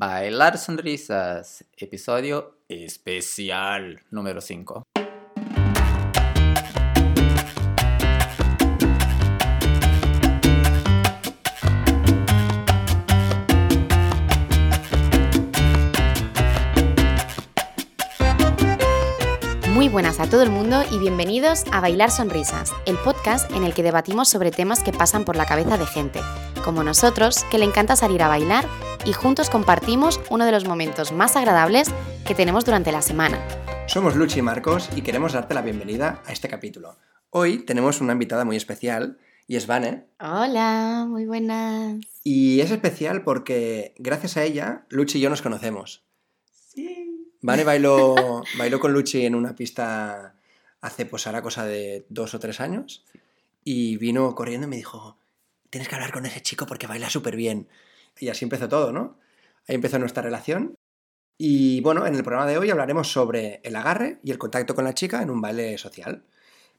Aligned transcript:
Bailar 0.00 0.58
Sonrisas, 0.58 1.64
episodio 1.76 2.60
especial 2.68 4.00
número 4.12 4.40
5. 4.40 4.84
Muy 19.72 19.88
buenas 19.88 20.20
a 20.20 20.30
todo 20.30 20.44
el 20.44 20.50
mundo 20.50 20.84
y 20.92 20.98
bienvenidos 21.00 21.64
a 21.72 21.80
Bailar 21.80 22.12
Sonrisas, 22.12 22.70
el 22.86 22.96
podcast 22.98 23.50
en 23.50 23.64
el 23.64 23.74
que 23.74 23.82
debatimos 23.82 24.28
sobre 24.28 24.52
temas 24.52 24.84
que 24.84 24.92
pasan 24.92 25.24
por 25.24 25.34
la 25.34 25.46
cabeza 25.46 25.76
de 25.76 25.86
gente, 25.86 26.20
como 26.64 26.84
nosotros, 26.84 27.42
que 27.50 27.58
le 27.58 27.64
encanta 27.64 27.96
salir 27.96 28.22
a 28.22 28.28
bailar 28.28 28.64
y 29.08 29.14
juntos 29.14 29.48
compartimos 29.48 30.20
uno 30.28 30.44
de 30.44 30.52
los 30.52 30.66
momentos 30.66 31.12
más 31.12 31.34
agradables 31.34 31.88
que 32.26 32.34
tenemos 32.34 32.66
durante 32.66 32.92
la 32.92 33.00
semana. 33.00 33.42
Somos 33.86 34.14
Luchi 34.14 34.40
y 34.40 34.42
Marcos 34.42 34.90
y 34.94 35.00
queremos 35.00 35.32
darte 35.32 35.54
la 35.54 35.62
bienvenida 35.62 36.22
a 36.26 36.32
este 36.32 36.46
capítulo. 36.46 36.98
Hoy 37.30 37.60
tenemos 37.64 38.02
una 38.02 38.12
invitada 38.12 38.44
muy 38.44 38.56
especial 38.56 39.16
y 39.46 39.56
es 39.56 39.66
Vane. 39.66 40.04
Hola, 40.20 41.06
muy 41.08 41.24
buenas. 41.24 42.04
Y 42.22 42.60
es 42.60 42.70
especial 42.70 43.24
porque 43.24 43.94
gracias 43.96 44.36
a 44.36 44.44
ella, 44.44 44.84
Luchi 44.90 45.16
y 45.16 45.20
yo 45.22 45.30
nos 45.30 45.40
conocemos. 45.40 46.04
Sí. 46.52 47.30
Vane 47.40 47.64
bailó, 47.64 48.14
bailó 48.58 48.78
con 48.78 48.92
Luchi 48.92 49.24
en 49.24 49.34
una 49.34 49.56
pista 49.56 50.34
hace 50.82 51.06
pues 51.06 51.26
ahora 51.26 51.40
cosa 51.40 51.64
de 51.64 52.04
dos 52.10 52.34
o 52.34 52.38
tres 52.38 52.60
años 52.60 53.06
y 53.64 53.96
vino 53.96 54.34
corriendo 54.34 54.66
y 54.66 54.70
me 54.70 54.76
dijo, 54.76 55.16
tienes 55.70 55.88
que 55.88 55.94
hablar 55.94 56.12
con 56.12 56.26
ese 56.26 56.42
chico 56.42 56.66
porque 56.66 56.86
baila 56.86 57.08
súper 57.08 57.36
bien. 57.36 57.68
Y 58.20 58.28
así 58.28 58.44
empezó 58.44 58.68
todo, 58.68 58.92
¿no? 58.92 59.18
Ahí 59.66 59.74
empezó 59.74 59.98
nuestra 59.98 60.22
relación. 60.22 60.74
Y 61.36 61.80
bueno, 61.82 62.06
en 62.06 62.14
el 62.14 62.24
programa 62.24 62.50
de 62.50 62.58
hoy 62.58 62.70
hablaremos 62.70 63.12
sobre 63.12 63.60
el 63.62 63.76
agarre 63.76 64.18
y 64.24 64.32
el 64.32 64.38
contacto 64.38 64.74
con 64.74 64.84
la 64.84 64.94
chica 64.94 65.22
en 65.22 65.30
un 65.30 65.40
baile 65.40 65.78
social. 65.78 66.24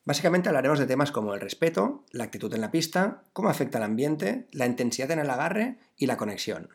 Básicamente 0.05 0.49
hablaremos 0.49 0.79
de 0.79 0.87
temas 0.87 1.11
como 1.11 1.33
el 1.33 1.39
respeto, 1.39 2.03
la 2.11 2.25
actitud 2.25 2.53
en 2.53 2.61
la 2.61 2.71
pista, 2.71 3.23
cómo 3.31 3.49
afecta 3.49 3.77
el 3.77 3.83
ambiente, 3.83 4.47
la 4.51 4.65
intensidad 4.65 5.11
en 5.11 5.19
el 5.19 5.29
agarre 5.29 5.77
y 5.95 6.07
la 6.07 6.17
conexión. 6.17 6.69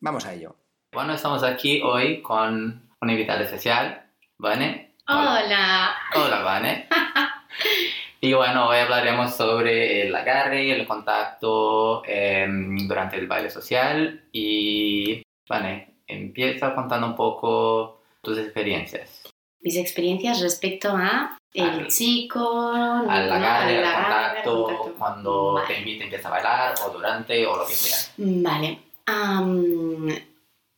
Vamos 0.00 0.26
a 0.26 0.34
ello. 0.34 0.56
Bueno, 0.92 1.12
estamos 1.14 1.42
aquí 1.42 1.80
hoy 1.82 2.22
con 2.22 2.88
una 3.00 3.12
invitada 3.12 3.42
especial, 3.42 4.10
Vane. 4.38 4.96
Hola. 5.06 5.94
Hola, 6.14 6.42
Vane. 6.42 6.88
y 8.20 8.32
bueno, 8.32 8.68
hoy 8.68 8.78
hablaremos 8.78 9.34
sobre 9.36 10.06
el 10.06 10.14
agarre, 10.14 10.72
el 10.74 10.86
contacto 10.86 12.02
em, 12.06 12.86
durante 12.88 13.16
el 13.16 13.26
baile 13.26 13.50
social. 13.50 14.24
Y, 14.32 15.22
Vane, 15.48 15.94
empieza 16.06 16.74
contando 16.74 17.06
un 17.06 17.14
poco 17.16 18.00
tus 18.22 18.38
experiencias. 18.38 19.22
Mis 19.60 19.76
experiencias 19.76 20.40
respecto 20.40 20.90
a 20.94 21.36
el 21.54 21.64
Al- 21.68 21.88
chico, 21.88 22.70
Al 22.72 23.32
agarre, 23.32 23.78
al 23.78 23.84
al 23.84 23.94
contacto, 24.02 24.64
contacto. 24.64 24.94
cuando 24.98 25.52
Vale. 25.54 25.66
te 25.66 25.78
invita 25.78 26.04
empieza 26.04 26.28
a 26.28 26.30
bailar, 26.32 26.74
o 26.86 26.90
durante, 26.90 27.46
o 27.46 27.56
lo 27.56 27.66
que 27.66 27.72
sea. 27.74 28.12
Vale. 28.18 28.78
Am, 29.06 30.08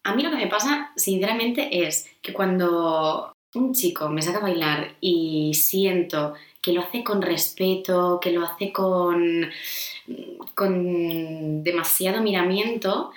a 0.05 0.15
mí 0.15 0.23
lo 0.23 0.31
que 0.31 0.37
me 0.37 0.47
pasa, 0.47 0.93
sinceramente, 0.97 1.85
es 1.87 2.09
que 2.23 2.33
cuando 2.33 3.33
un 3.55 3.73
chico 3.75 4.09
me 4.09 4.23
saca 4.23 4.39
a 4.39 4.43
bailar 4.43 4.95
y 5.01 5.53
siento 5.55 6.35
que 6.63 6.73
lo 6.73 6.83
hace 6.83 7.03
con 7.03 7.23
respeto, 7.23 8.19
que 8.21 8.33
lo 8.33 8.45
hace 8.45 8.71
con, 8.73 9.51
con 10.55 11.63
demasiado 11.65 12.21
miramiento, 12.23 13.13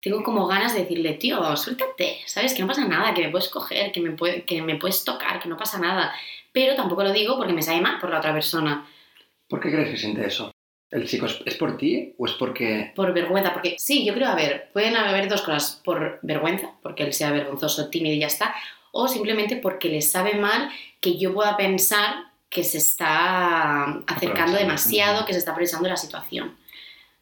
tengo 0.00 0.22
como 0.24 0.46
ganas 0.46 0.74
de 0.74 0.80
decirle, 0.80 1.14
tío, 1.14 1.56
suéltate, 1.56 2.18
¿sabes? 2.26 2.54
Que 2.54 2.62
no 2.62 2.68
pasa 2.68 2.86
nada, 2.88 3.14
que 3.14 3.22
me 3.22 3.30
puedes 3.30 3.48
coger, 3.48 3.92
que 3.92 4.00
me, 4.00 4.10
puede- 4.12 4.44
que 4.44 4.60
me 4.62 4.76
puedes 4.76 5.04
tocar, 5.04 5.40
que 5.40 5.48
no 5.48 5.56
pasa 5.56 5.78
nada. 5.78 6.12
Pero 6.52 6.74
tampoco 6.74 7.04
lo 7.04 7.12
digo 7.12 7.36
porque 7.36 7.52
me 7.52 7.62
sabe 7.62 7.80
mal 7.80 8.00
por 8.00 8.10
la 8.10 8.18
otra 8.18 8.32
persona. 8.32 8.86
¿Por 9.48 9.60
qué 9.60 9.70
crees 9.70 9.90
que 9.90 9.96
siente 9.96 10.26
eso? 10.26 10.50
¿El 10.90 11.06
chico 11.08 11.26
es, 11.26 11.40
es 11.46 11.54
por 11.54 11.76
ti 11.78 12.14
o 12.18 12.26
es 12.26 12.32
porque... 12.32 12.92
Por 12.96 13.14
vergüenza, 13.14 13.52
porque 13.52 13.76
sí, 13.78 14.04
yo 14.04 14.12
creo, 14.12 14.28
a 14.28 14.34
ver, 14.34 14.70
pueden 14.72 14.96
haber 14.96 15.28
dos 15.28 15.42
cosas, 15.42 15.80
por 15.84 16.18
vergüenza, 16.22 16.72
porque 16.82 17.04
él 17.04 17.12
sea 17.12 17.30
vergonzoso, 17.30 17.88
tímido 17.88 18.14
y 18.16 18.18
ya 18.18 18.26
está, 18.26 18.54
o 18.92 19.08
simplemente 19.08 19.56
porque 19.56 19.88
le 19.88 20.00
sabe 20.00 20.34
mal 20.34 20.70
que 21.00 21.18
yo 21.18 21.34
pueda 21.34 21.56
pensar 21.56 22.14
que 22.48 22.62
se 22.62 22.78
está 22.78 23.84
acercando 24.06 24.58
demasiado, 24.58 25.24
que 25.24 25.32
se 25.32 25.40
está 25.40 25.50
aprovechando 25.52 25.88
la 25.88 25.96
situación. 25.96 26.56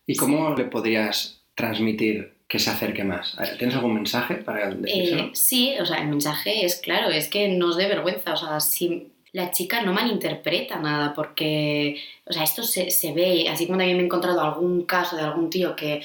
¿Y 0.06 0.16
cómo 0.16 0.54
le 0.54 0.64
podrías 0.64 1.40
transmitir 1.54 2.34
que 2.48 2.58
se 2.58 2.70
acerque 2.70 3.04
más? 3.04 3.36
¿Tienes 3.56 3.76
algún 3.76 3.94
mensaje 3.94 4.34
para 4.34 4.74
decírselo? 4.74 5.22
Eh, 5.22 5.30
sí, 5.34 5.76
o 5.80 5.86
sea, 5.86 5.98
el 5.98 6.08
mensaje 6.08 6.66
es 6.66 6.76
claro, 6.76 7.08
es 7.10 7.28
que 7.28 7.48
no 7.48 7.68
os 7.68 7.76
dé 7.76 7.86
vergüenza, 7.86 8.32
o 8.32 8.36
sea, 8.36 8.58
si 8.58 9.12
la 9.32 9.52
chica 9.52 9.82
no 9.82 9.92
malinterpreta 9.92 10.80
nada, 10.80 11.14
porque, 11.14 12.02
o 12.24 12.32
sea, 12.32 12.42
esto 12.42 12.64
se, 12.64 12.90
se 12.90 13.12
ve, 13.12 13.48
así 13.48 13.66
como 13.66 13.78
también 13.78 13.98
me 13.98 14.02
he 14.02 14.06
encontrado 14.06 14.40
algún 14.40 14.82
caso 14.82 15.14
de 15.14 15.22
algún 15.22 15.48
tío 15.48 15.76
que, 15.76 16.02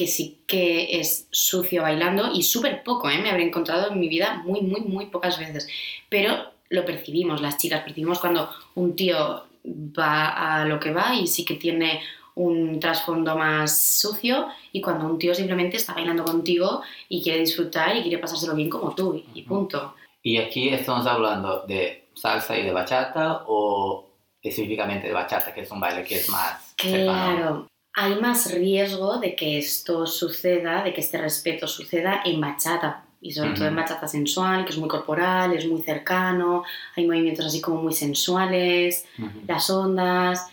que 0.00 0.06
sí 0.06 0.38
que 0.46 0.98
es 0.98 1.28
sucio 1.30 1.82
bailando, 1.82 2.32
y 2.32 2.42
súper 2.42 2.82
poco, 2.82 3.10
¿eh? 3.10 3.18
me 3.18 3.28
habré 3.28 3.44
encontrado 3.44 3.90
en 3.90 4.00
mi 4.00 4.08
vida 4.08 4.40
muy, 4.46 4.62
muy, 4.62 4.80
muy 4.80 5.06
pocas 5.06 5.38
veces, 5.38 5.68
pero 6.08 6.52
lo 6.70 6.86
percibimos, 6.86 7.42
las 7.42 7.58
chicas, 7.58 7.82
percibimos 7.82 8.18
cuando 8.18 8.48
un 8.76 8.96
tío 8.96 9.44
va 9.62 10.62
a 10.62 10.64
lo 10.64 10.80
que 10.80 10.90
va 10.90 11.14
y 11.14 11.26
sí 11.26 11.44
que 11.44 11.56
tiene 11.56 12.00
un 12.34 12.80
trasfondo 12.80 13.36
más 13.36 13.98
sucio 14.00 14.46
y 14.72 14.80
cuando 14.80 15.04
un 15.04 15.18
tío 15.18 15.34
simplemente 15.34 15.76
está 15.76 15.92
bailando 15.92 16.24
contigo 16.24 16.80
y 17.10 17.22
quiere 17.22 17.40
disfrutar 17.40 17.94
y 17.94 18.00
quiere 18.00 18.16
pasárselo 18.16 18.54
bien 18.54 18.70
como 18.70 18.94
tú 18.94 19.22
y- 19.34 19.42
punto. 19.42 19.96
Y 20.22 20.38
aquí 20.38 20.70
estamos 20.70 21.06
hablando 21.06 21.66
de 21.66 22.08
salsa 22.14 22.56
y 22.56 22.62
de 22.62 22.72
bachata 22.72 23.42
o 23.46 24.06
específicamente 24.40 25.08
de 25.08 25.12
bachata, 25.12 25.52
que 25.52 25.60
es 25.60 25.70
un 25.70 25.80
baile 25.80 26.02
que 26.04 26.16
es 26.16 26.30
más 26.30 26.74
cercano. 26.78 27.68
Hay 27.94 28.14
más 28.20 28.52
riesgo 28.54 29.18
de 29.18 29.34
que 29.34 29.58
esto 29.58 30.06
suceda, 30.06 30.82
de 30.84 30.92
que 30.94 31.00
este 31.00 31.18
respeto 31.18 31.66
suceda 31.66 32.22
en 32.24 32.40
bachata. 32.40 33.04
Y 33.22 33.32
sobre 33.32 33.52
todo 33.52 33.66
en 33.68 33.76
bachata 33.76 34.08
sensual, 34.08 34.64
que 34.64 34.70
es 34.70 34.78
muy 34.78 34.88
corporal, 34.88 35.52
es 35.52 35.66
muy 35.66 35.82
cercano, 35.82 36.64
hay 36.96 37.06
movimientos 37.06 37.44
así 37.44 37.60
como 37.60 37.82
muy 37.82 37.92
sensuales, 37.92 39.04
las 39.46 39.68
ondas. 39.68 40.46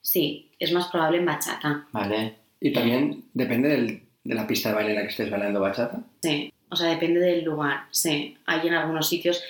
Sí, 0.00 0.50
es 0.58 0.72
más 0.72 0.88
probable 0.88 1.18
en 1.18 1.26
bachata. 1.26 1.86
Vale. 1.92 2.36
Y 2.60 2.72
también 2.72 3.24
depende 3.34 3.68
del- 3.68 4.02
de 4.24 4.34
la 4.34 4.46
pista 4.48 4.70
de 4.70 4.74
baile 4.74 4.90
en 4.90 4.96
la 4.96 5.02
que 5.02 5.08
estés 5.08 5.30
bailando 5.30 5.60
bachata. 5.60 6.00
Sí, 6.20 6.52
o 6.70 6.74
sea, 6.76 6.88
depende 6.88 7.20
del 7.20 7.44
lugar. 7.44 7.84
Sí, 7.92 8.36
hay 8.46 8.66
en 8.66 8.74
algunos 8.74 9.08
sitios 9.08 9.40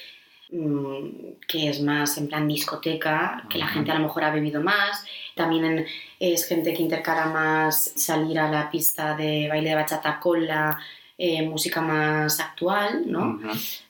que 0.50 1.68
es 1.68 1.80
más 1.82 2.16
en 2.18 2.28
plan 2.28 2.48
discoteca, 2.48 3.44
que 3.50 3.58
la 3.58 3.66
gente 3.66 3.90
a 3.90 3.94
lo 3.94 4.00
mejor 4.00 4.24
ha 4.24 4.30
bebido 4.30 4.62
más. 4.62 5.04
También 5.34 5.86
es 6.18 6.46
gente 6.46 6.72
que 6.72 6.82
intercala 6.82 7.26
más 7.26 7.92
salir 7.96 8.38
a 8.38 8.50
la 8.50 8.70
pista 8.70 9.14
de 9.14 9.48
baile 9.48 9.70
de 9.70 9.74
bachata 9.76 10.18
con 10.18 10.46
la 10.46 10.78
eh, 11.18 11.42
música 11.42 11.80
más 11.80 12.40
actual, 12.40 13.02
¿no? 13.06 13.40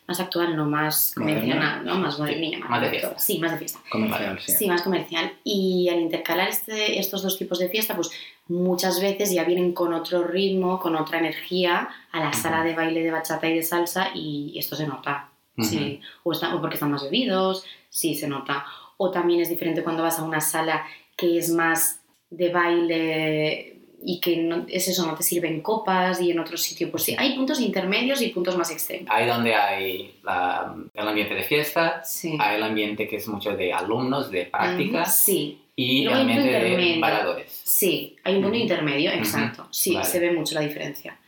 Más 0.06 0.19
actual, 0.20 0.56
no 0.56 0.64
más 0.64 1.12
convencional, 1.14 1.84
¿no? 1.84 1.98
Más 1.98 2.19
moderna. 2.19 2.66
más 2.66 2.80
de 2.80 2.88
fiesta. 2.90 3.19
Sí, 3.19 3.38
más 3.38 3.52
de 3.52 3.58
fiesta. 3.58 3.78
Comercial, 3.90 4.40
sí. 4.40 4.52
Sí, 4.52 4.66
más 4.66 4.80
comercial. 4.82 5.32
Y 5.44 5.88
al 5.90 6.00
intercalar 6.00 6.48
este- 6.48 6.98
estos 6.98 7.22
dos 7.22 7.38
tipos 7.38 7.58
de 7.58 7.69
fiesta, 7.69 7.94
pues 7.94 8.10
muchas 8.48 9.00
veces 9.02 9.30
ya 9.32 9.44
vienen 9.44 9.72
con 9.75 9.92
otro 9.92 10.25
ritmo, 10.25 10.80
con 10.80 10.96
otra 10.96 11.19
energía 11.19 11.88
a 12.10 12.20
la 12.20 12.32
sala 12.32 12.64
de 12.64 12.75
baile 12.75 13.02
de 13.02 13.10
bachata 13.10 13.46
y 13.46 13.56
de 13.56 13.62
salsa 13.62 14.08
y 14.14 14.58
esto 14.58 14.75
se 14.75 14.86
nota. 14.86 15.28
Sí. 15.64 16.00
O, 16.22 16.32
está- 16.32 16.54
o 16.54 16.60
porque 16.60 16.74
están 16.74 16.91
más 16.91 17.02
bebidos, 17.04 17.64
sí 17.91 18.14
se 18.14 18.28
nota. 18.28 18.64
O 18.96 19.10
también 19.10 19.41
es 19.41 19.48
diferente 19.48 19.82
cuando 19.82 20.02
vas 20.02 20.19
a 20.19 20.24
una 20.24 20.41
sala 20.41 20.84
que 21.16 21.38
es 21.38 21.50
más 21.50 22.00
de 22.30 22.50
baile 22.50 23.74
y 24.04 24.20
que 24.20 24.36
no, 24.36 24.64
es 24.69 24.86
eso, 24.86 25.04
no 25.06 25.14
te 25.16 25.24
sirven 25.24 25.60
copas 25.60 26.20
y 26.20 26.30
en 26.30 26.38
otro 26.38 26.56
sitio, 26.56 26.88
pues 26.91 27.02
sí, 27.02 27.16
hay 27.19 27.34
puntos 27.34 27.60
intermedios 27.60 28.22
y 28.22 28.28
puntos 28.28 28.56
más 28.56 28.70
extremos. 28.70 29.08
Ahí 29.10 29.26
donde 29.26 29.55
hay 29.56 30.14
la- 30.22 30.76
el 30.94 31.08
ambiente 31.08 31.34
de 31.34 31.43
fiesta, 31.43 32.02
Sí. 32.04 32.37
hay 32.38 32.56
el 32.56 32.62
ambiente 32.62 33.08
que 33.08 33.16
es 33.16 33.26
mucho 33.26 33.56
de 33.56 33.72
alumnos, 33.72 34.31
de 34.31 34.46
práctica, 34.46 35.02
Ujú, 35.02 35.11
Sí, 35.11 35.61
y 35.75 36.02
el 36.06 36.12
hay 36.12 36.20
ambiente 36.20 36.46
de 36.49 36.58
intermedio. 36.58 37.00
bailadores. 37.00 37.50
Sí, 37.64 38.16
hay 38.22 38.37
un 38.37 38.43
punto 38.43 38.56
Ujú. 38.56 38.62
intermedio, 38.62 39.11
Ujú. 39.11 39.19
exacto. 39.19 39.66
Sí, 39.72 39.94
Vale. 39.94 40.06
se 40.06 40.20
ve 40.20 40.31
mucho 40.32 40.54
la 40.54 40.61
diferencia. 40.61 41.19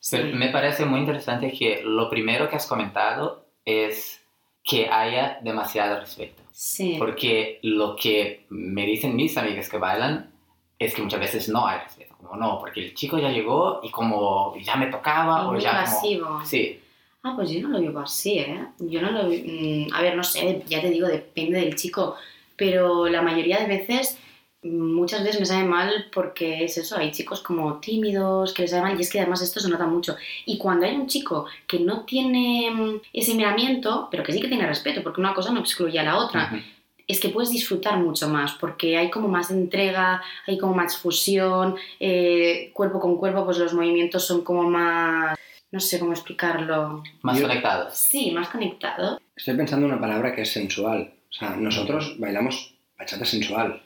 Sí. 0.00 0.16
Pero 0.16 0.36
me 0.36 0.48
parece 0.48 0.84
muy 0.86 1.00
interesante 1.00 1.52
que 1.52 1.82
lo 1.84 2.08
primero 2.10 2.48
que 2.48 2.56
has 2.56 2.66
comentado 2.66 3.44
es 3.68 4.20
que 4.64 4.88
haya 4.88 5.38
demasiado 5.42 6.00
respeto. 6.00 6.42
Sí. 6.52 6.96
Porque 6.98 7.58
lo 7.62 7.94
que 7.96 8.46
me 8.48 8.86
dicen 8.86 9.14
mis 9.14 9.36
amigas 9.36 9.68
que 9.68 9.78
bailan 9.78 10.30
es 10.78 10.94
que 10.94 11.02
muchas 11.02 11.20
veces 11.20 11.48
no 11.48 11.66
hay 11.66 11.80
respeto. 11.80 12.16
Como 12.16 12.36
no, 12.36 12.58
porque 12.58 12.80
el 12.80 12.94
chico 12.94 13.18
ya 13.18 13.30
llegó 13.30 13.80
y 13.82 13.90
como 13.90 14.56
ya 14.58 14.76
me 14.76 14.86
tocaba 14.86 15.42
Y 15.42 15.46
o 15.46 15.52
muy 15.52 15.60
ya 15.60 15.70
como... 15.70 15.82
evasivo. 15.82 16.40
Sí, 16.44 16.80
Ah, 17.22 17.32
pues 17.34 17.50
yo 17.50 17.60
no 17.60 17.70
lo 17.70 17.80
vivo 17.80 17.98
así, 18.00 18.38
¿eh? 18.38 18.64
Yo 18.78 19.02
no 19.02 19.10
lo 19.10 19.24
mm, 19.28 19.92
A 19.92 20.02
ver, 20.02 20.16
no 20.16 20.22
sé, 20.22 20.62
ya 20.66 20.80
te 20.80 20.90
digo, 20.90 21.08
depende 21.08 21.60
del 21.60 21.74
chico, 21.74 22.14
pero 22.56 23.08
la 23.08 23.22
mayoría 23.22 23.58
de 23.58 23.66
veces 23.66 24.18
muchas 24.62 25.22
veces 25.22 25.38
me 25.40 25.46
sabe 25.46 25.64
mal 25.64 26.06
porque 26.12 26.64
es 26.64 26.76
eso, 26.78 26.96
hay 26.96 27.12
chicos 27.12 27.40
como 27.42 27.78
tímidos, 27.78 28.52
que 28.52 28.62
les 28.62 28.70
sabe 28.72 28.82
mal, 28.82 28.98
y 28.98 29.02
es 29.02 29.10
que 29.10 29.20
además 29.20 29.40
esto 29.42 29.60
se 29.60 29.68
nota 29.70 29.86
mucho. 29.86 30.16
Y 30.46 30.58
cuando 30.58 30.86
hay 30.86 30.96
un 30.96 31.06
chico 31.06 31.46
que 31.66 31.80
no 31.80 32.04
tiene 32.04 32.70
mm, 32.70 33.00
ese 33.12 33.34
miramiento, 33.34 34.08
pero 34.10 34.22
que 34.24 34.32
sí 34.32 34.40
que 34.40 34.48
tiene 34.48 34.66
respeto, 34.66 35.02
porque 35.02 35.20
una 35.20 35.34
cosa 35.34 35.52
no 35.52 35.60
excluye 35.60 35.98
a 35.98 36.02
la 36.04 36.16
otra, 36.16 36.60
es 37.06 37.20
que 37.20 37.30
puedes 37.30 37.50
disfrutar 37.50 37.98
mucho 37.98 38.28
más, 38.28 38.52
porque 38.54 38.98
hay 38.98 39.10
como 39.10 39.28
más 39.28 39.50
entrega, 39.50 40.22
hay 40.46 40.58
como 40.58 40.74
más 40.74 40.96
fusión, 40.98 41.76
eh, 42.00 42.70
cuerpo 42.74 43.00
con 43.00 43.16
cuerpo, 43.16 43.44
pues 43.44 43.58
los 43.58 43.72
movimientos 43.72 44.26
son 44.26 44.42
como 44.42 44.68
más, 44.68 45.38
no 45.70 45.80
sé 45.80 45.98
cómo 46.00 46.12
explicarlo. 46.12 47.02
Más 47.22 47.38
Yo- 47.38 47.46
conectados. 47.46 47.96
Sí, 47.96 48.30
más 48.32 48.48
conectado. 48.48 49.20
Estoy 49.36 49.56
pensando 49.56 49.86
en 49.86 49.92
una 49.92 50.00
palabra 50.00 50.34
que 50.34 50.42
es 50.42 50.52
sensual. 50.52 51.12
O 51.30 51.32
sea, 51.32 51.50
nosotros 51.56 52.16
bailamos 52.18 52.74
bachata 52.98 53.24
sensual. 53.24 53.82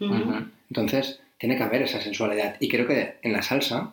Entonces, 0.70 1.20
tiene 1.38 1.56
que 1.56 1.62
haber 1.62 1.82
esa 1.82 2.00
sensualidad. 2.00 2.56
Y 2.60 2.68
creo 2.68 2.86
que 2.86 3.16
en 3.22 3.32
la 3.32 3.42
salsa, 3.42 3.92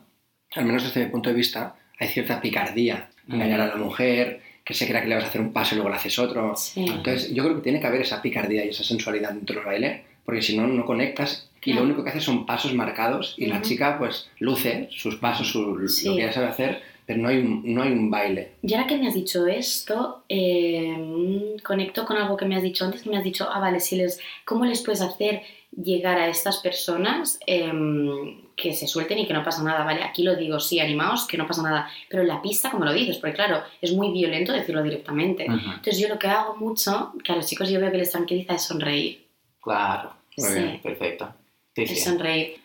al 0.55 0.65
menos 0.65 0.83
desde 0.83 1.05
mi 1.05 1.11
punto 1.11 1.29
de 1.29 1.35
vista, 1.35 1.75
hay 1.99 2.07
cierta 2.07 2.41
picardía. 2.41 3.09
Engañar 3.27 3.61
a 3.61 3.67
la 3.67 3.75
mujer, 3.75 4.41
que 4.63 4.73
se 4.73 4.87
crea 4.87 5.01
que 5.01 5.07
le 5.07 5.15
vas 5.15 5.23
a 5.25 5.27
hacer 5.27 5.41
un 5.41 5.53
paso 5.53 5.73
y 5.73 5.77
luego 5.77 5.89
le 5.89 5.95
haces 5.97 6.17
otro. 6.17 6.55
Sí. 6.55 6.85
Entonces, 6.87 7.31
yo 7.33 7.43
creo 7.43 7.55
que 7.57 7.61
tiene 7.61 7.79
que 7.79 7.87
haber 7.87 8.01
esa 8.01 8.21
picardía 8.21 8.65
y 8.65 8.69
esa 8.69 8.83
sensualidad 8.83 9.31
dentro 9.33 9.55
del 9.57 9.65
baile, 9.65 10.03
porque 10.25 10.41
si 10.41 10.55
no, 10.57 10.65
no 10.67 10.85
conectas 10.85 11.49
y 11.63 11.73
lo 11.73 11.83
único 11.83 12.03
que 12.03 12.09
haces 12.11 12.23
son 12.23 12.45
pasos 12.45 12.73
marcados 12.73 13.35
y 13.37 13.47
la 13.47 13.61
chica, 13.61 13.97
pues, 13.99 14.29
luce 14.39 14.87
sus 14.91 15.15
pasos, 15.17 15.47
su- 15.49 15.87
Sí. 15.87 16.07
lo 16.07 16.15
que 16.15 16.23
ella 16.23 16.31
sabe 16.33 16.47
hacer, 16.47 16.81
pero 17.09 17.23
no 17.23 17.29
hay 17.29 17.39
un, 17.39 17.63
no 17.73 17.81
hay 17.81 17.91
un 17.91 18.11
baile. 18.11 18.51
Y 18.61 18.71
ahora 18.71 18.85
que 18.85 18.95
me 18.95 19.07
has 19.07 19.15
dicho 19.15 19.47
esto, 19.47 20.25
eh, 20.29 21.55
conecto 21.63 22.05
con 22.05 22.17
algo 22.17 22.37
que 22.37 22.45
me 22.45 22.55
has 22.55 22.61
dicho 22.61 22.85
antes, 22.85 23.01
que 23.01 23.09
me 23.09 23.17
has 23.17 23.23
dicho, 23.23 23.47
ah, 23.51 23.59
vale, 23.59 23.79
si 23.79 23.95
les, 23.95 24.21
¿cómo 24.45 24.63
les 24.63 24.83
puedes 24.83 25.01
hacer 25.01 25.41
llegar 25.71 26.19
a 26.19 26.27
estas 26.27 26.57
personas 26.57 27.39
em, 27.47 28.43
que 28.55 28.75
se 28.75 28.85
suelten 28.85 29.17
y 29.17 29.25
que 29.25 29.33
no 29.33 29.43
pasa 29.43 29.63
nada? 29.63 29.83
Vale, 29.83 30.03
aquí 30.03 30.21
lo 30.21 30.35
digo, 30.35 30.59
sí, 30.59 30.79
animaos, 30.79 31.25
que 31.25 31.35
no 31.35 31.47
pasa 31.47 31.63
nada, 31.63 31.89
pero 32.07 32.21
en 32.21 32.27
la 32.27 32.43
pista, 32.43 32.69
como 32.69 32.85
lo 32.85 32.93
dices? 32.93 33.17
Porque 33.17 33.33
claro, 33.33 33.63
es 33.81 33.91
muy 33.91 34.13
violento 34.13 34.53
decirlo 34.53 34.83
directamente. 34.83 35.45
Ujú. 35.45 35.57
Entonces 35.57 35.97
yo 35.97 36.09
lo 36.09 36.19
que 36.19 36.27
hago 36.27 36.57
mucho, 36.57 37.13
que 37.23 37.31
a 37.31 37.37
los 37.37 37.47
chicos 37.47 37.71
yo 37.71 37.79
veo 37.79 37.89
que 37.89 37.97
les 37.97 38.11
tranquiliza, 38.11 38.53
es 38.53 38.61
sonreír. 38.61 39.25
Claro. 39.63 40.13
Muy 40.37 40.47
sí, 40.47 40.53
bien. 40.53 40.79
Perfecto. 40.83 41.33
Sí, 41.75 41.81
es 41.81 41.89
sí. 41.89 41.95
sonreír. 41.95 42.57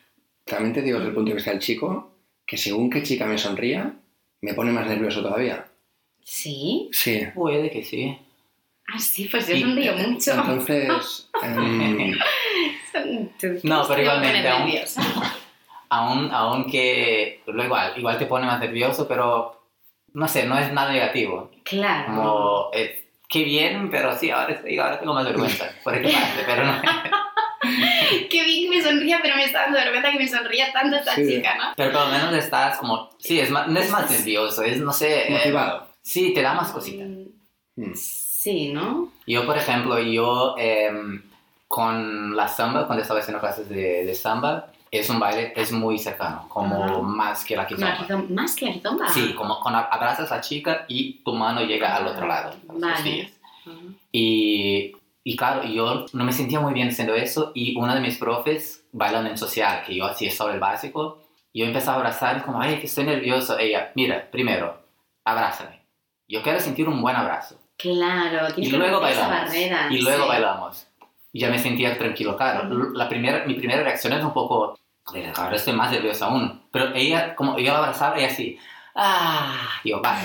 También 0.45 0.75
te 0.75 0.83
digo 0.83 0.99
desde 0.99 1.09
el 1.09 1.15
punto 1.15 1.31
de 1.31 1.37
vista 1.37 1.51
del 1.51 1.61
chico, 1.61 2.11
que 2.45 2.59
según 2.59 2.91
qué 2.91 3.03
chica 3.03 3.25
me 3.25 3.39
sonría, 3.39 4.01
me 4.45 4.55
pone 4.55 4.71
más 4.73 4.87
nervioso 4.87 5.23
todavía. 5.23 5.67
¿Sí? 6.23 6.89
Sí. 6.93 7.27
Puede 7.35 7.71
que 7.71 7.83
sí. 7.83 8.17
Ah, 8.89 8.99
sí, 8.99 9.29
pues 9.31 9.47
yo 9.49 9.57
sonrío 9.57 9.97
mucho. 9.97 10.33
Entonces, 10.33 11.29
em, 11.43 12.13
No, 13.63 13.83
pero 13.89 13.97
Me 13.97 14.03
igualmente, 14.03 14.49
aún- 14.49 14.65
nerviosa. 14.67 15.03
Aún, 15.91 16.29
aunque 16.33 17.43
lo 17.47 17.63
igual, 17.63 17.93
igual 17.97 18.19
te 18.19 18.27
pone 18.27 18.47
más 18.47 18.59
nervioso, 18.59 19.07
pero 19.07 19.63
no 20.15 20.27
sé, 20.27 20.45
no 20.45 20.59
es 20.59 20.73
nada 20.73 20.91
negativo. 20.93 21.51
Claro. 21.63 22.07
Como, 22.07 22.71
eh, 22.73 23.07
qué 23.29 23.45
bien, 23.45 23.91
pero 23.91 24.17
sí, 24.19 24.29
ahora, 24.31 24.61
ahora 24.81 24.99
tengo 24.99 25.15
más 25.15 25.25
vergüenza. 25.25 25.67
Por 25.85 25.93
parte, 26.03 26.43
pero 26.47 26.65
no. 26.65 26.73
Qué 28.31 28.45
bien 28.45 28.71
que 28.71 28.77
me 28.79 28.83
sonría, 28.83 29.19
pero 29.23 29.37
me 29.37 29.45
está 29.45 29.63
dando 29.63 29.79
vergüenza 29.79 30.11
que 30.13 30.19
me 30.19 30.29
sonría 30.29 30.73
tanto 30.73 30.97
esta 30.97 31.15
Sí. 31.15 31.27
chica, 31.29 31.57
¿no? 31.57 31.65
Pero 31.77 31.93
por 31.93 32.01
lo 32.03 32.13
menos 32.13 32.33
estás 32.35 32.79
como, 32.79 33.11
sí, 33.19 33.41
es 33.41 33.51
más, 33.51 33.69
no 33.69 33.79
es 33.81 33.91
más 33.91 34.11
nervioso, 34.11 34.63
es, 34.63 34.79
no 34.79 34.93
sé, 34.93 35.29
eh, 35.29 35.31
motivado. 35.31 35.87
sí, 36.03 36.33
te 36.35 36.43
da 36.43 36.55
más 36.55 36.71
cositas. 36.71 37.07
Mm, 37.09 37.25
Mm. 37.77 37.93
Sí, 37.97 38.69
¿no? 38.73 39.11
Yo, 39.27 39.45
por 39.47 39.57
ejemplo, 39.59 39.99
yo 39.99 40.55
em, 40.59 41.23
con 41.67 42.37
la 42.37 42.47
samba, 42.47 42.87
cuando 42.87 43.03
estaba 43.03 43.19
haciendo 43.19 43.41
clases 43.41 43.69
de, 43.69 44.05
de 44.05 44.15
samba, 44.15 44.67
es 44.93 45.11
un 45.11 45.19
baile, 45.19 45.53
es 45.57 45.73
muy 45.73 45.99
cercano, 45.99 46.47
como 46.49 46.85
Ajá. 46.85 46.99
más 47.01 47.45
que 47.45 47.57
la 47.57 47.67
kizomba. 47.67 47.97
kizom- 47.99 48.29
Más 48.29 48.55
que 48.55 48.67
la 48.67 48.73
kizomba. 48.75 49.09
Sí, 49.09 49.35
como 49.35 49.59
cuando 49.59 49.81
abrazas 49.91 50.31
a 50.31 50.37
la 50.37 50.41
chica 50.41 50.85
y 50.87 51.15
tu 51.25 51.33
mano 51.35 51.63
llega 51.63 51.97
al 51.97 52.07
otro 52.07 52.29
lado, 52.29 52.51
a 52.69 52.73
las 52.75 52.81
Vale. 52.81 52.93
costillas. 52.95 53.33
Ajá. 53.67 53.77
Y, 54.13 54.93
y 55.25 55.37
claro, 55.37 55.65
yo 55.65 56.05
no 56.13 56.25
me 56.25 56.33
sentía 56.33 56.61
muy 56.61 56.75
bien 56.75 56.89
haciendo 56.89 57.15
eso 57.15 57.51
y 57.55 57.77
una 57.79 57.95
de 57.95 58.01
mis 58.03 58.19
profes, 58.19 58.85
bailando 58.93 59.31
en 59.31 59.39
social, 59.39 59.83
que 59.85 59.95
yo 59.97 60.05
hacía 60.05 60.31
sobre 60.31 60.55
el 60.55 60.61
básico, 60.61 61.23
yo 61.55 61.65
empecé 61.65 61.89
a 61.91 61.95
abrazar 61.95 62.37
y 62.39 62.41
como, 62.43 62.61
ay, 62.61 62.79
que 62.79 62.87
estoy 62.87 63.05
nervioso. 63.05 63.59
Ella, 63.59 63.91
mira, 63.95 64.29
primero, 64.31 64.79
abrázame. 65.25 65.81
Yo 66.29 66.43
quiero 66.43 66.61
sentir 66.61 66.89
un 66.89 67.01
buen 67.01 67.17
abrazo. 67.17 67.59
Claro, 67.77 68.49
Y 68.57 68.71
luego 68.71 69.01
bailamos. 69.01 69.31
barrera. 69.31 69.89
Y 69.91 70.01
luego 70.01 70.23
sí. 70.25 70.29
bailamos. 70.29 70.87
Y 71.33 71.41
ya 71.41 71.51
me 71.51 71.59
sentía 71.59 71.97
tranquilo, 71.99 72.37
claro. 72.37 72.69
Ujú. 72.69 72.93
La 72.95 73.09
primera, 73.09 73.45
mi 73.47 73.55
primera 73.55 73.83
reacción 73.83 74.13
es 74.13 74.23
un 74.23 74.33
poco, 74.33 74.79
"Joder, 75.05 75.33
ahora 75.37 75.57
estoy 75.57 75.73
más 75.73 75.91
nerviosa 75.91 76.27
aún. 76.27 76.63
Pero 76.71 76.95
ella, 76.95 77.35
como 77.35 77.59
yo 77.59 77.73
la 77.73 77.79
abrazaba, 77.79 78.17
ella 78.17 78.29
así, 78.29 78.59
ah, 78.95 79.69
yo, 79.85 80.01
vale. 80.01 80.23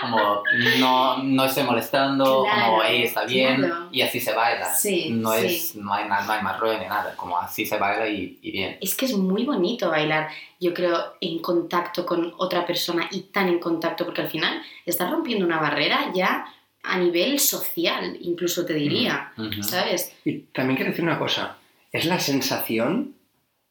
Como 0.00 0.42
no, 0.78 1.22
no 1.22 1.44
estoy 1.44 1.64
molestando, 1.64 2.44
Claro, 2.44 2.72
como 2.72 2.82
ella 2.82 3.04
está 3.04 3.24
bien, 3.24 3.56
claro. 3.56 3.88
y 3.90 4.02
así 4.02 4.20
se 4.20 4.32
baila. 4.34 4.72
Sí, 4.74 5.10
no, 5.10 5.32
sí. 5.32 5.46
Es, 5.46 5.76
no, 5.76 5.92
hay, 5.92 6.08
no 6.08 6.14
hay 6.14 6.42
más 6.42 6.60
rollo 6.60 6.78
ni 6.78 6.86
nada, 6.86 7.14
como 7.16 7.38
así 7.38 7.64
se 7.64 7.78
baila 7.78 8.06
y, 8.08 8.38
y 8.42 8.50
bien. 8.50 8.76
Es 8.80 8.94
que 8.94 9.06
es 9.06 9.16
muy 9.16 9.44
bonito 9.44 9.88
bailar, 9.88 10.28
yo 10.60 10.74
creo, 10.74 11.14
en 11.20 11.38
contacto 11.40 12.04
con 12.04 12.34
otra 12.36 12.66
persona 12.66 13.08
y 13.10 13.22
tan 13.22 13.48
en 13.48 13.58
contacto, 13.58 14.04
porque 14.04 14.20
al 14.22 14.28
final 14.28 14.62
estás 14.84 15.10
rompiendo 15.10 15.46
una 15.46 15.58
barrera 15.60 16.12
ya 16.14 16.46
a 16.82 16.98
nivel 16.98 17.38
social, 17.40 18.16
incluso 18.20 18.64
te 18.64 18.74
diría. 18.74 19.32
¿sabes? 19.62 20.14
Y 20.24 20.40
también 20.52 20.76
quiero 20.76 20.90
decir 20.90 21.04
una 21.04 21.18
cosa, 21.18 21.56
es 21.90 22.04
la 22.04 22.20
sensación 22.20 23.14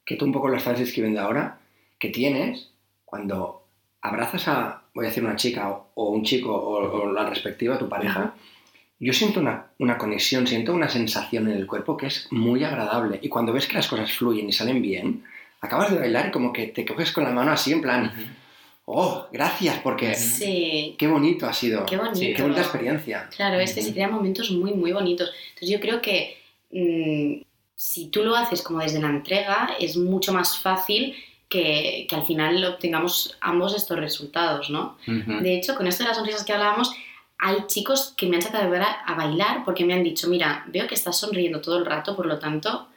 que 0.06 0.16
tú 0.16 0.25
un 0.25 0.33
poco 0.33 0.50
lo 0.50 0.57
estás 0.57 0.80
describiendo 0.80 1.22
ahora, 1.22 1.60
que 1.98 2.10
tienes 2.10 2.72
cuando 3.06 3.66
abrazas 4.01 4.48
a, 4.48 4.81
voy 4.96 5.06
a 5.06 5.10
decir, 5.10 5.24
una 5.24 5.36
chica 5.36 5.70
o, 5.70 5.92
o 5.94 6.10
un 6.10 6.24
chico 6.24 6.56
o, 6.56 7.04
o 7.04 7.12
la 7.12 7.30
respectiva, 7.30 7.78
tu 7.78 7.88
pareja, 7.88 8.34
yo 9.00 9.14
siento 9.14 9.42
una, 9.42 9.68
una 9.80 9.98
conexión, 9.98 10.48
siento 10.48 10.74
una 10.74 10.90
sensación 10.90 11.50
en 11.50 11.58
el 11.58 11.68
cuerpo 11.68 11.98
que 11.98 12.08
es 12.08 12.28
muy 12.32 12.64
agradable. 12.64 13.20
Y 13.22 13.30
cuando 13.30 13.52
ves 13.52 13.68
que 13.68 13.76
las 13.76 13.88
cosas 13.88 14.12
fluyen 14.12 14.48
y 14.48 14.54
salen 14.54 14.82
bien, 14.82 15.24
acabas 15.60 15.92
de 15.92 16.00
bailar 16.00 16.28
y 16.28 16.32
como 16.32 16.54
que 16.54 16.68
te 16.68 16.86
coges 16.86 17.12
con 17.12 17.26
la 17.26 17.32
mano 17.32 17.52
así 17.52 17.74
en 17.74 17.82
plan, 17.82 18.12
oh, 18.86 19.28
gracias, 19.32 19.80
porque. 19.80 20.16
Sí, 20.16 20.96
qué 20.98 21.08
bonito 21.08 21.46
ha 21.46 21.54
sido, 21.54 21.86
qué 21.86 21.98
bonito. 21.98 22.16
Sí, 22.16 22.34
qué 22.34 22.42
bonita 22.42 22.62
experiencia. 22.62 23.30
Claro, 23.36 23.60
es 23.60 23.74
que 23.74 23.82
se 23.82 23.94
crean 23.94 24.14
momentos 24.14 24.50
muy, 24.52 24.74
muy 24.74 24.94
bonitos. 24.94 25.32
Entonces 25.50 25.70
yo 25.70 25.80
creo 25.82 26.02
que 26.02 26.38
mm, 26.72 27.44
si 27.76 28.08
tú 28.08 28.24
lo 28.24 28.36
haces 28.36 28.62
como 28.62 28.80
desde 28.80 29.02
la 29.02 29.10
entrega, 29.10 29.76
es 29.78 29.98
mucho 29.98 30.32
más 30.32 30.58
fácil 30.58 31.16
que, 31.50 32.08
que 32.10 32.16
al 32.16 32.26
final 32.26 32.64
obtengamos 32.66 33.38
ambos 33.42 33.76
estos 33.76 33.98
resultados, 34.00 34.70
¿no? 34.70 34.98
Ujú. 35.08 35.42
De 35.42 35.56
hecho, 35.56 35.76
con 35.76 35.88
esto 35.88 36.04
de 36.04 36.10
las 36.10 36.18
sonrisas 36.18 36.44
que 36.44 36.54
hablábamos, 36.54 36.92
hay 37.38 37.68
chicos 37.68 38.14
que 38.18 38.28
me 38.28 38.38
han 38.38 38.42
sacado 38.42 38.74
a, 38.74 39.16
bailar 39.16 39.64
porque 39.64 39.86
me 39.86 39.94
han 39.94 40.04
dicho, 40.04 40.28
mira, 40.28 40.64
veo 40.68 40.88
que 40.88 40.96
estás 40.96 41.18
sonriendo 41.20 41.62
todo 41.62 41.78
el 41.78 41.86
rato, 41.86 42.16
por 42.16 42.25
lo 42.25 42.40
tanto, 42.40 42.88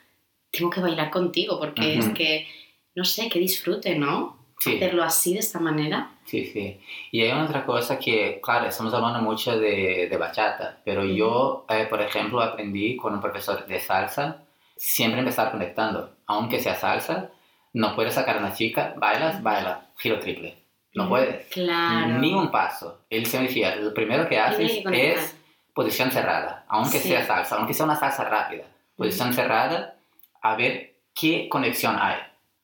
tengo 0.50 0.70
que 0.70 0.80
bailar 0.80 1.10
contigo 1.10 1.58
porque 1.58 1.98
Ujú. 1.98 2.08
es 2.08 2.14
que, 2.14 2.46
no 2.94 3.04
sé, 3.04 3.28
que 3.28 3.38
disfrute, 3.38 3.96
¿no? 3.96 4.38
Sí. 4.58 4.76
Hacerlo 4.76 5.04
así, 5.04 5.34
de 5.34 5.40
esta 5.40 5.60
manera. 5.60 6.10
Sí, 6.24 6.44
sí. 6.46 6.80
Y 7.12 7.22
hay 7.22 7.30
otra 7.30 7.64
cosa 7.64 7.98
que, 7.98 8.40
claro, 8.42 8.66
estamos 8.66 8.92
hablando 8.92 9.20
mucho 9.20 9.56
de, 9.56 10.08
de 10.10 10.16
bachata, 10.16 10.80
pero 10.84 11.04
yo, 11.04 11.64
eh, 11.68 11.86
por 11.88 12.02
ejemplo, 12.02 12.40
aprendí 12.40 12.96
con 12.96 13.14
un 13.14 13.20
profesor 13.20 13.66
de 13.66 13.78
salsa, 13.78 14.42
siempre 14.76 15.20
empezar 15.20 15.52
conectando. 15.52 16.16
Aunque 16.26 16.60
sea 16.60 16.74
salsa, 16.74 17.30
no 17.78 17.94
puedes 17.94 18.14
sacar 18.14 18.36
a 18.36 18.40
una 18.40 18.52
chica, 18.52 18.92
bailas, 18.96 19.40
baila, 19.42 19.86
giro 19.98 20.18
triple. 20.18 20.56
No 20.94 21.04
Ujú. 21.04 21.10
puedes. 21.10 21.46
Claro. 21.46 22.18
Ni 22.18 22.34
un 22.34 22.50
paso. 22.50 23.02
Él 23.08 23.24
se 23.26 23.38
me 23.38 23.46
decía, 23.46 23.76
lo 23.76 23.94
primero 23.94 24.28
que 24.28 24.38
haces 24.38 24.82
que 24.90 25.12
es 25.12 25.36
posición 25.74 26.10
cerrada, 26.10 26.64
aunque 26.68 26.98
Sí. 26.98 27.08
sea 27.08 27.24
salsa, 27.24 27.54
aunque 27.56 27.72
sea 27.74 27.84
una 27.86 27.94
salsa 27.94 28.24
rápida. 28.24 28.64
Posición 28.96 29.32
cerrada, 29.32 29.94
a 30.42 30.56
ver 30.56 30.94
qué 31.14 31.48
conexión 31.48 31.96
hay. 32.00 32.16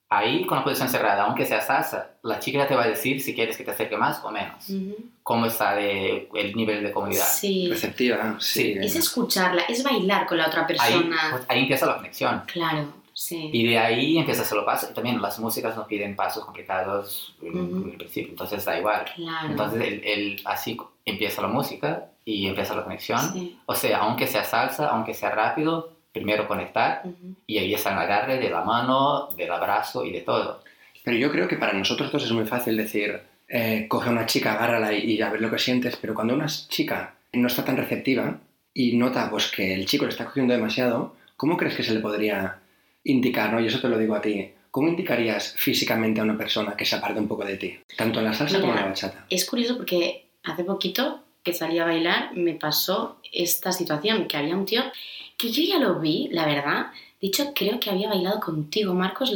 Ahí, 0.08 0.44
con 0.46 0.58
la 0.58 0.64
posición 0.64 0.88
cerrada, 0.88 1.24
aunque 1.24 1.44
sea 1.46 1.60
salsa, 1.60 2.10
la 2.22 2.38
chica 2.40 2.58
ya 2.58 2.66
te 2.68 2.74
va 2.74 2.84
a 2.84 2.88
decir 2.88 3.20
si 3.20 3.34
quieres 3.34 3.56
que 3.56 3.62
te 3.64 3.70
acerque 3.70 3.96
más 3.96 4.22
o 4.24 4.30
menos. 4.32 4.66
Cómo 5.22 5.46
está 5.46 5.74
de, 5.76 6.28
el 6.34 6.54
nivel 6.56 6.82
de 6.82 6.90
comodidad. 6.92 7.24
Sí. 7.24 7.68
Receptiva, 7.70 8.36
sí. 8.40 8.74
Sí. 8.74 8.78
Es 8.80 8.96
escucharla, 8.96 9.62
es 9.68 9.82
bailar 9.84 10.26
con 10.26 10.38
la 10.38 10.46
otra 10.48 10.62
Ahí, 10.62 10.66
persona. 10.66 11.16
pues, 11.30 11.44
ahí 11.48 11.60
empieza 11.60 11.86
la 11.86 11.96
conexión. 11.96 12.42
Claro, 12.46 12.86
sí. 13.14 13.48
Y 13.52 13.66
de 13.68 13.78
ahí 13.78 14.18
empieza 14.18 14.42
a 14.42 14.44
hacerlo 14.44 14.66
paso. 14.66 14.88
Y 14.90 14.94
también 14.94 15.22
las 15.22 15.38
músicas 15.38 15.76
no 15.76 15.86
piden 15.86 16.14
pasos 16.16 16.44
complicados 16.44 17.34
en, 17.42 17.58
Ujú. 17.58 17.76
en 17.84 17.90
el 17.92 17.96
principio, 17.96 18.30
entonces 18.30 18.64
da 18.64 18.78
igual. 18.78 19.04
Claro. 19.14 19.48
Entonces, 19.48 19.80
el, 19.82 20.04
el- 20.04 20.40
así 20.44 20.76
empieza 21.06 21.40
la 21.42 21.48
música 21.48 22.06
y 22.24 22.46
empieza 22.46 22.74
la 22.74 22.84
conexión. 22.84 23.20
Sí. 23.32 23.58
O 23.66 23.74
sea, 23.74 23.98
aunque 24.00 24.26
sea 24.26 24.44
salsa, 24.44 24.88
aunque 24.88 25.14
sea 25.14 25.30
rápido, 25.30 25.92
primero 26.12 26.46
conectar 26.46 27.02
Ujú. 27.04 27.34
y 27.46 27.58
ahí 27.58 27.74
está 27.74 27.92
el 27.92 27.98
agarre 27.98 28.38
de 28.38 28.50
la 28.50 28.62
mano, 28.62 29.28
del 29.36 29.50
abrazo 29.50 30.04
y 30.04 30.12
de 30.12 30.20
todo. 30.20 30.62
Pero 31.04 31.16
yo 31.16 31.30
creo 31.30 31.48
que 31.48 31.56
para 31.56 31.72
nosotros 31.72 32.10
dos 32.12 32.24
es 32.24 32.32
muy 32.32 32.46
fácil 32.46 32.76
decir, 32.76 33.20
eh, 33.48 33.86
coge 33.88 34.08
a 34.08 34.12
una 34.12 34.24
chica, 34.26 34.54
agárrala 34.54 34.92
y, 34.92 35.00
y 35.12 35.20
a 35.22 35.28
ver 35.30 35.40
lo 35.42 35.50
que 35.50 35.58
sientes, 35.58 35.96
pero 35.96 36.14
cuando 36.14 36.34
una 36.34 36.46
chica 36.46 37.14
no 37.34 37.46
está 37.48 37.64
tan 37.64 37.76
receptiva 37.76 38.38
y 38.72 38.96
nota 38.96 39.28
pues, 39.30 39.50
que 39.50 39.74
el 39.74 39.84
chico 39.86 40.04
le 40.06 40.12
está 40.12 40.24
cogiendo 40.24 40.54
demasiado, 40.54 41.14
¿cómo 41.36 41.56
crees 41.56 41.74
que 41.76 41.82
se 41.82 41.92
le 41.92 42.00
podría 42.00 42.60
indicar, 43.04 43.52
¿no? 43.52 43.60
Y 43.60 43.66
eso 43.66 43.80
te 43.80 43.88
lo 43.88 43.98
digo 43.98 44.14
a 44.14 44.20
ti. 44.20 44.50
¿Cómo 44.70 44.88
indicarías 44.88 45.54
físicamente 45.56 46.20
a 46.20 46.24
una 46.24 46.36
persona 46.36 46.76
que 46.76 46.84
se 46.84 46.96
aparte 46.96 47.20
un 47.20 47.28
poco 47.28 47.44
de 47.44 47.56
ti? 47.56 47.78
Tanto 47.96 48.18
en 48.18 48.24
la 48.24 48.34
salsa 48.34 48.60
como 48.60 48.72
en 48.72 48.80
la 48.80 48.86
bachata. 48.86 49.26
Es 49.30 49.48
curioso 49.48 49.76
porque 49.76 50.26
hace 50.42 50.64
poquito 50.64 51.20
que 51.44 51.52
salí 51.52 51.78
a 51.78 51.84
bailar 51.84 52.34
me 52.34 52.54
pasó 52.54 53.20
esta 53.32 53.70
situación, 53.70 54.26
que 54.26 54.36
había 54.36 54.56
un 54.56 54.64
tío 54.64 54.82
que 55.36 55.52
yo 55.52 55.62
ya 55.62 55.78
lo 55.78 56.00
vi, 56.00 56.28
la 56.32 56.46
verdad. 56.46 56.86
De 57.20 57.28
hecho, 57.28 57.52
creo 57.54 57.78
que 57.78 57.90
había 57.90 58.08
bailado 58.08 58.40
contigo, 58.40 58.94
Marcos. 58.94 59.32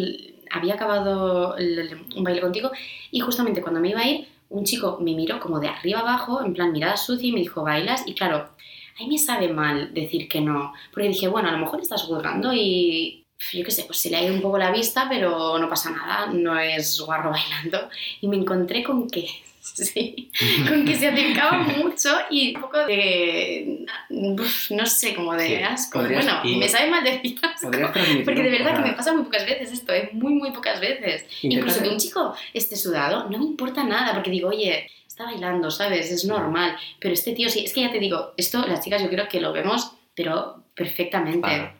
Había 0.50 0.74
acabado 0.74 1.54
un 1.54 2.24
baile 2.24 2.40
contigo 2.40 2.70
y 3.10 3.20
justamente 3.20 3.60
cuando 3.60 3.80
me 3.80 3.90
iba 3.90 4.00
a 4.00 4.08
ir, 4.08 4.26
un 4.48 4.64
chico 4.64 4.98
me 5.00 5.14
miró 5.14 5.38
como 5.40 5.60
de 5.60 5.68
arriba 5.68 6.00
abajo, 6.00 6.42
en 6.42 6.54
plan 6.54 6.72
mirada 6.72 6.96
sucia 6.96 7.28
y 7.28 7.32
me 7.32 7.40
dijo, 7.40 7.62
¿bailas? 7.62 8.06
Y 8.06 8.14
claro, 8.14 8.36
a 8.38 9.02
mí 9.02 9.08
me 9.08 9.18
sabe 9.18 9.52
mal 9.52 9.92
decir 9.92 10.26
que 10.26 10.40
no, 10.40 10.72
porque 10.90 11.08
dije, 11.08 11.28
bueno, 11.28 11.48
a 11.48 11.52
lo 11.52 11.58
mejor 11.58 11.80
estás 11.80 12.02
juzgando 12.02 12.52
y 12.54 13.24
yo 13.52 13.64
qué 13.64 13.70
sé, 13.70 13.84
pues 13.84 13.98
se 13.98 14.10
le 14.10 14.16
ha 14.16 14.22
ido 14.22 14.34
un 14.34 14.42
poco 14.42 14.58
la 14.58 14.70
vista, 14.70 15.06
pero 15.08 15.58
no 15.58 15.68
pasa 15.68 15.90
nada, 15.90 16.26
no 16.26 16.58
es 16.58 17.00
guarro 17.00 17.30
bailando. 17.30 17.88
Y 18.20 18.28
me 18.28 18.36
encontré 18.36 18.82
con 18.82 19.08
que, 19.08 19.28
sí, 19.62 20.30
con 20.68 20.84
que 20.84 20.94
se 20.94 21.08
acercaba 21.08 21.58
mucho 21.76 22.10
y 22.30 22.54
un 22.54 22.60
poco 22.60 22.78
de, 22.86 23.86
no 24.10 24.86
sé, 24.86 25.14
como 25.14 25.34
de 25.34 25.64
asco. 25.64 26.00
Bueno, 26.00 26.42
me 26.44 26.68
sabe 26.68 26.90
mal 26.90 27.04
decir 27.04 27.38
asco, 27.42 27.70
porque 28.24 28.42
de 28.42 28.50
verdad 28.50 28.76
que 28.76 28.90
me 28.90 28.94
pasa 28.94 29.12
muy 29.12 29.24
pocas 29.24 29.46
veces 29.46 29.72
esto, 29.72 29.92
¿eh? 29.92 30.10
muy, 30.12 30.34
muy 30.34 30.50
pocas 30.50 30.80
veces. 30.80 31.24
Incluso 31.42 31.82
que 31.82 31.88
un 31.88 31.98
chico 31.98 32.34
esté 32.52 32.76
sudado, 32.76 33.30
no 33.30 33.38
me 33.38 33.44
importa 33.44 33.84
nada, 33.84 34.14
porque 34.14 34.30
digo, 34.30 34.48
oye, 34.48 34.90
está 35.06 35.24
bailando, 35.24 35.70
¿sabes? 35.70 36.10
Es 36.10 36.24
normal. 36.24 36.76
Pero 36.98 37.14
este 37.14 37.32
tío 37.32 37.48
sí, 37.48 37.64
es 37.64 37.72
que 37.72 37.80
ya 37.82 37.92
te 37.92 37.98
digo, 37.98 38.34
esto 38.36 38.64
las 38.66 38.84
chicas 38.84 39.02
yo 39.02 39.08
creo 39.08 39.28
que 39.28 39.40
lo 39.40 39.52
vemos, 39.52 39.92
pero 40.18 40.64
perfectamente. 40.74 41.70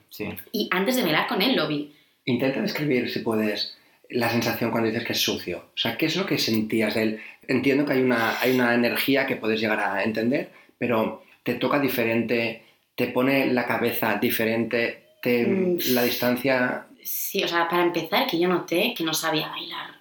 Y 0.52 0.68
antes 0.70 0.94
de 0.94 1.02
bailar 1.02 1.26
con 1.26 1.42
él 1.42 1.56
lo 1.56 1.66
vi. 1.66 1.92
Intenta 2.24 2.62
describir, 2.62 3.10
si 3.10 3.18
puedes, 3.18 3.76
la 4.10 4.30
sensación 4.30 4.70
cuando 4.70 4.88
dices 4.88 5.04
que 5.04 5.12
es 5.12 5.20
sucio. 5.20 5.70
O 5.74 5.76
sea, 5.76 5.98
¿qué 5.98 6.06
es 6.06 6.14
lo 6.14 6.24
que 6.24 6.38
sentías 6.38 6.94
de 6.94 7.02
él? 7.02 7.20
Entiendo 7.48 7.84
que 7.84 7.94
hay 7.94 8.02
una, 8.02 8.38
hay 8.38 8.52
una 8.52 8.74
energía 8.74 9.26
que 9.26 9.34
puedes 9.34 9.60
llegar 9.60 9.80
a 9.80 10.04
entender, 10.04 10.52
pero 10.78 11.24
te 11.42 11.54
toca 11.54 11.80
diferente, 11.80 12.62
te 12.94 13.08
pone 13.08 13.52
la 13.52 13.66
cabeza 13.66 14.14
diferente, 14.20 15.16
te, 15.20 15.44
mm. 15.44 15.78
la 15.94 16.04
distancia... 16.04 16.86
Sí, 17.02 17.42
o 17.42 17.48
sea, 17.48 17.68
para 17.68 17.82
empezar, 17.82 18.28
que 18.28 18.38
yo 18.38 18.48
noté 18.48 18.94
que 18.96 19.02
no 19.02 19.14
sabía 19.14 19.48
bailar, 19.48 19.96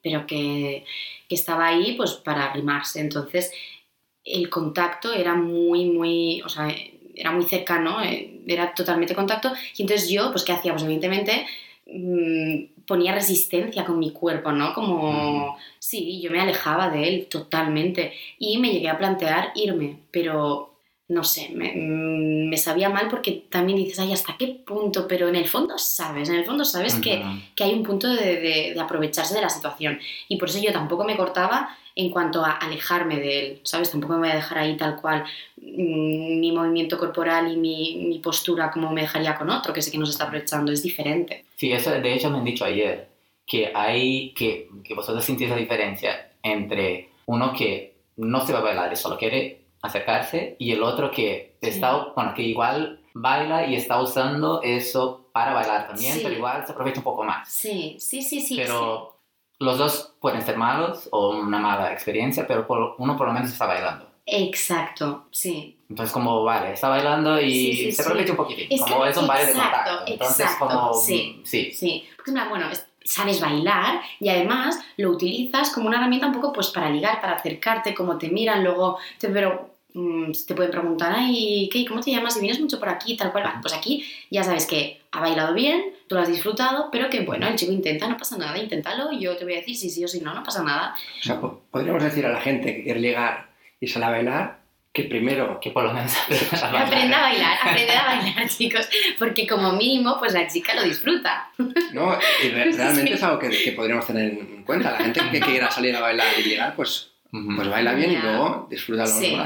pero 0.00 0.28
que, 0.28 0.84
que 1.28 1.34
estaba 1.34 1.66
ahí 1.66 1.94
pues 1.96 2.12
para 2.12 2.44
arrimarse. 2.44 3.00
Entonces, 3.00 3.50
el 4.24 4.48
contacto 4.48 5.12
era 5.12 5.34
muy, 5.34 5.86
muy, 5.86 6.40
o 6.42 6.48
sea, 6.48 6.68
era 7.14 7.30
muy 7.32 7.44
cercano, 7.44 8.02
eh, 8.02 8.40
era 8.46 8.74
totalmente 8.74 9.14
contacto. 9.14 9.52
Y 9.76 9.82
entonces 9.82 10.08
yo, 10.08 10.30
pues, 10.30 10.44
¿qué 10.44 10.52
hacía? 10.52 10.72
Pues, 10.72 10.84
evidentemente, 10.84 11.46
mm, 11.86 12.84
ponía 12.86 13.14
resistencia 13.14 13.84
con 13.84 13.98
mi 13.98 14.12
cuerpo, 14.12 14.52
¿no? 14.52 14.74
Como, 14.74 15.56
sí, 15.78 16.20
yo 16.20 16.30
me 16.30 16.40
alejaba 16.40 16.90
de 16.90 17.08
él 17.08 17.26
totalmente. 17.26 18.12
Y 18.38 18.58
me 18.58 18.72
llegué 18.72 18.88
a 18.88 18.98
plantear 18.98 19.52
irme, 19.54 19.98
pero 20.10 20.70
no 21.10 21.24
sé, 21.24 21.50
me, 21.52 21.72
mm, 21.74 22.48
me, 22.48 22.56
sabía 22.56 22.88
mal 22.88 23.08
porque 23.08 23.44
también 23.50 23.76
dices, 23.76 23.98
ay, 23.98 24.12
¿hasta 24.12 24.36
qué 24.38 24.46
punto? 24.64 25.08
Pero 25.08 25.28
en 25.28 25.34
el 25.34 25.48
fondo 25.48 25.76
sabes, 25.76 26.28
en 26.28 26.36
el 26.36 26.44
fondo 26.44 26.64
sabes 26.64 26.94
que, 26.94 27.20
que, 27.56 27.64
hay 27.64 27.74
un 27.74 27.82
punto 27.82 28.08
de, 28.08 28.72
de, 28.74 28.80
aprovecharse 28.80 29.34
de 29.34 29.40
la 29.40 29.48
situación. 29.48 29.98
Y 30.28 30.36
por 30.36 30.48
eso 30.48 30.60
yo 30.60 30.72
tampoco 30.72 31.04
me 31.04 31.16
cortaba 31.16 31.76
en 31.96 32.10
cuanto 32.10 32.44
a 32.44 32.52
alejarme 32.52 33.16
de 33.16 33.38
él, 33.40 33.60
¿sabes? 33.64 33.90
Tampoco 33.90 34.12
me 34.14 34.20
voy 34.20 34.28
a 34.28 34.36
dejar 34.36 34.58
ahí 34.58 34.76
tal 34.76 35.00
cual 35.00 35.24
mm, 35.56 36.38
mi 36.38 36.52
movimiento 36.52 36.96
corporal 36.96 37.50
y 37.52 37.56
mi, 37.56 38.04
mi, 38.06 38.20
postura 38.20 38.70
como 38.70 38.92
me 38.92 39.00
dejaría 39.00 39.36
con 39.36 39.50
otro, 39.50 39.72
que 39.72 39.82
sé 39.82 39.90
que 39.90 39.98
nos 39.98 40.10
está 40.10 40.24
aprovechando, 40.24 40.70
es 40.70 40.80
diferente. 40.80 41.44
Sí, 41.56 41.72
eso 41.72 41.90
de 41.90 42.14
hecho 42.14 42.30
me 42.30 42.38
han 42.38 42.44
dicho 42.44 42.64
ayer, 42.64 43.08
que 43.44 43.72
hay, 43.74 44.32
que, 44.32 44.68
que 44.84 44.94
vosotros 44.94 45.24
sentís 45.24 45.48
la 45.48 45.56
diferencia 45.56 46.30
entre 46.40 47.08
uno 47.26 47.52
que 47.52 47.94
no 48.16 48.46
se 48.46 48.52
va 48.52 48.60
a 48.60 48.62
bailar 48.62 48.92
y 48.92 48.96
solo 48.96 49.18
quiere 49.18 49.59
acercarse 49.82 50.56
y 50.58 50.72
el 50.72 50.82
otro 50.82 51.10
que 51.10 51.56
está, 51.60 52.12
bueno, 52.14 52.34
que 52.34 52.42
igual 52.42 53.00
baila 53.14 53.66
y 53.66 53.74
está 53.74 54.00
usando 54.00 54.62
eso 54.62 55.28
para 55.32 55.54
bailar 55.54 55.88
también, 55.88 56.18
pero 56.22 56.34
igual 56.34 56.66
se 56.66 56.72
aprovecha 56.72 57.00
un 57.00 57.04
poco 57.04 57.24
más. 57.24 57.48
Sí, 57.48 57.96
sí, 57.98 58.22
sí, 58.22 58.40
sí. 58.40 58.56
Pero 58.56 59.20
los 59.58 59.78
dos 59.78 60.14
pueden 60.20 60.42
ser 60.42 60.56
malos 60.56 61.08
o 61.12 61.30
una 61.30 61.58
mala 61.58 61.92
experiencia, 61.92 62.46
pero 62.46 62.66
uno 62.98 63.16
por 63.16 63.26
lo 63.26 63.32
menos 63.32 63.50
está 63.50 63.66
bailando. 63.66 64.06
Exacto, 64.26 65.26
sí. 65.30 65.78
Entonces 65.88 66.12
como, 66.12 66.44
vale, 66.44 66.72
está 66.72 66.88
bailando 66.88 67.40
y 67.40 67.90
se 67.90 68.02
aprovecha 68.02 68.32
un 68.32 68.36
poquitín, 68.36 68.78
como 68.78 69.04
es 69.06 69.16
un 69.16 69.26
baile 69.26 69.46
de 69.46 69.52
contacto. 69.54 70.02
Entonces 70.06 70.50
como, 70.58 70.94
sí, 70.94 71.42
sí. 71.44 71.72
sí. 71.72 72.08
Porque 72.16 72.32
bueno, 72.48 72.66
sabes 73.04 73.40
bailar 73.40 74.00
y 74.20 74.28
además 74.28 74.78
lo 74.96 75.10
utilizas 75.10 75.70
como 75.70 75.88
una 75.88 75.98
herramienta 75.98 76.26
un 76.26 76.34
poco 76.34 76.52
pues 76.52 76.68
para 76.68 76.90
ligar, 76.90 77.20
para 77.20 77.34
acercarte, 77.34 77.94
como 77.94 78.18
te 78.18 78.28
miran, 78.28 78.62
luego 78.62 78.98
te, 79.18 79.28
pero, 79.28 79.69
te 79.92 80.54
pueden 80.54 80.70
preguntar, 80.70 81.12
ay, 81.16 81.68
¿qué, 81.72 81.84
¿cómo 81.84 82.00
te 82.00 82.10
llamas? 82.10 82.36
Y 82.36 82.40
vienes 82.40 82.60
mucho 82.60 82.78
por 82.78 82.88
aquí, 82.88 83.16
tal 83.16 83.32
cual. 83.32 83.44
Pues 83.60 83.74
aquí 83.74 84.04
ya 84.30 84.42
sabes 84.44 84.66
que 84.66 85.00
ha 85.12 85.20
bailado 85.20 85.54
bien, 85.54 85.82
tú 86.06 86.14
lo 86.14 86.20
has 86.20 86.28
disfrutado, 86.28 86.88
pero 86.90 87.10
que 87.10 87.20
bueno, 87.20 87.48
el 87.48 87.56
chico 87.56 87.72
intenta, 87.72 88.08
no 88.08 88.16
pasa 88.16 88.36
nada, 88.38 88.58
inténtalo 88.58 89.12
y 89.12 89.20
yo 89.20 89.36
te 89.36 89.44
voy 89.44 89.54
a 89.54 89.56
decir 89.56 89.76
si 89.76 89.90
sí 89.90 90.04
o 90.04 90.08
si 90.08 90.20
no, 90.20 90.34
no 90.34 90.42
pasa 90.42 90.62
nada. 90.62 90.94
O 91.20 91.22
sea, 91.22 91.40
podríamos 91.40 92.02
decir 92.02 92.24
a 92.26 92.32
la 92.32 92.40
gente 92.40 92.74
que 92.76 92.84
quiere 92.84 93.00
ligar 93.00 93.50
y 93.80 93.86
sale 93.86 94.06
a 94.06 94.10
bailar 94.10 94.60
que 94.92 95.04
primero, 95.04 95.60
que 95.60 95.70
por 95.70 95.84
lo 95.84 95.92
menos 95.92 96.12
aprenda 96.16 97.18
a 97.18 97.22
bailar, 97.30 97.58
aprenda 97.62 98.00
a 98.00 98.16
bailar, 98.16 98.48
chicos, 98.56 98.88
porque 99.18 99.46
como 99.46 99.72
mínimo, 99.72 100.18
pues 100.18 100.32
la 100.32 100.46
chica 100.48 100.74
lo 100.74 100.82
disfruta. 100.82 101.50
No, 101.92 102.16
y 102.44 102.48
realmente 102.50 103.14
es 103.14 103.22
algo 103.24 103.40
que, 103.40 103.50
que, 103.50 103.72
podríamos 103.72 104.06
tener 104.06 104.30
en 104.30 104.62
cuenta. 104.62 104.92
La 104.92 104.98
gente 104.98 105.20
que 105.32 105.40
quiera 105.40 105.68
salir 105.72 105.94
a 105.96 106.00
bailar 106.00 106.28
y 106.38 106.42
llegar, 106.44 106.76
pues 106.76 107.10
pues 107.30 107.68
baila 107.68 107.94
bien 107.94 108.12
y 108.12 108.16
luego 108.16 108.66
disfruta 108.68 109.06
sí. 109.06 109.36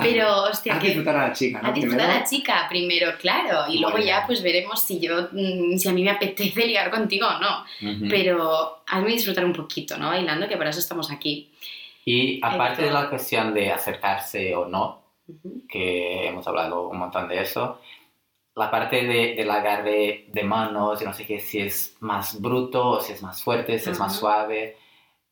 Pero, 0.00 0.44
hostia, 0.44 0.78
que... 0.78 0.88
disfrutar 0.88 1.16
a 1.16 1.28
la 1.28 1.32
chica, 1.32 1.60
¿no? 1.60 1.68
A 1.68 1.72
disfrutar 1.72 2.10
a 2.10 2.14
la 2.20 2.24
chica 2.24 2.66
primero, 2.68 3.12
claro. 3.18 3.64
Y 3.68 3.78
luego 3.78 3.98
ya 3.98 4.24
pues 4.26 4.42
veremos 4.42 4.80
si 4.80 5.00
yo, 5.00 5.28
mm, 5.32 5.76
si 5.76 5.88
a 5.88 5.92
mí 5.92 6.04
me 6.04 6.10
apetece 6.10 6.66
ligar 6.66 6.90
contigo 6.90 7.26
o 7.26 7.40
no. 7.40 7.64
Pero 8.08 8.82
hazme 8.86 9.10
disfrutar 9.10 9.44
un 9.44 9.52
poquito, 9.52 9.98
¿no? 9.98 10.08
Bailando, 10.08 10.46
que 10.48 10.56
para 10.56 10.70
eso 10.70 10.78
estamos 10.78 11.10
aquí. 11.10 11.52
Y 12.04 12.38
aparte 12.42 12.82
de 12.82 12.90
la 12.90 13.08
cuestión 13.08 13.52
de 13.54 13.72
acercarse 13.72 14.54
o 14.54 14.66
no, 14.66 15.02
que 15.68 16.28
hemos 16.28 16.46
hablado 16.46 16.88
un 16.88 16.98
montón 16.98 17.28
de 17.28 17.40
eso, 17.40 17.80
la 18.54 18.70
parte 18.70 19.04
de, 19.04 19.34
del 19.34 19.50
agarre 19.50 20.26
de 20.28 20.42
manos, 20.44 21.00
y 21.02 21.04
no 21.04 21.12
sé 21.12 21.26
qué, 21.26 21.40
si 21.40 21.60
es 21.60 21.96
más 22.00 22.40
bruto 22.40 22.86
o 22.86 23.00
si 23.00 23.12
es 23.12 23.22
más 23.22 23.42
fuerte, 23.42 23.78
si 23.78 23.90
es 23.90 23.98
más 23.98 24.16
suave, 24.16 24.76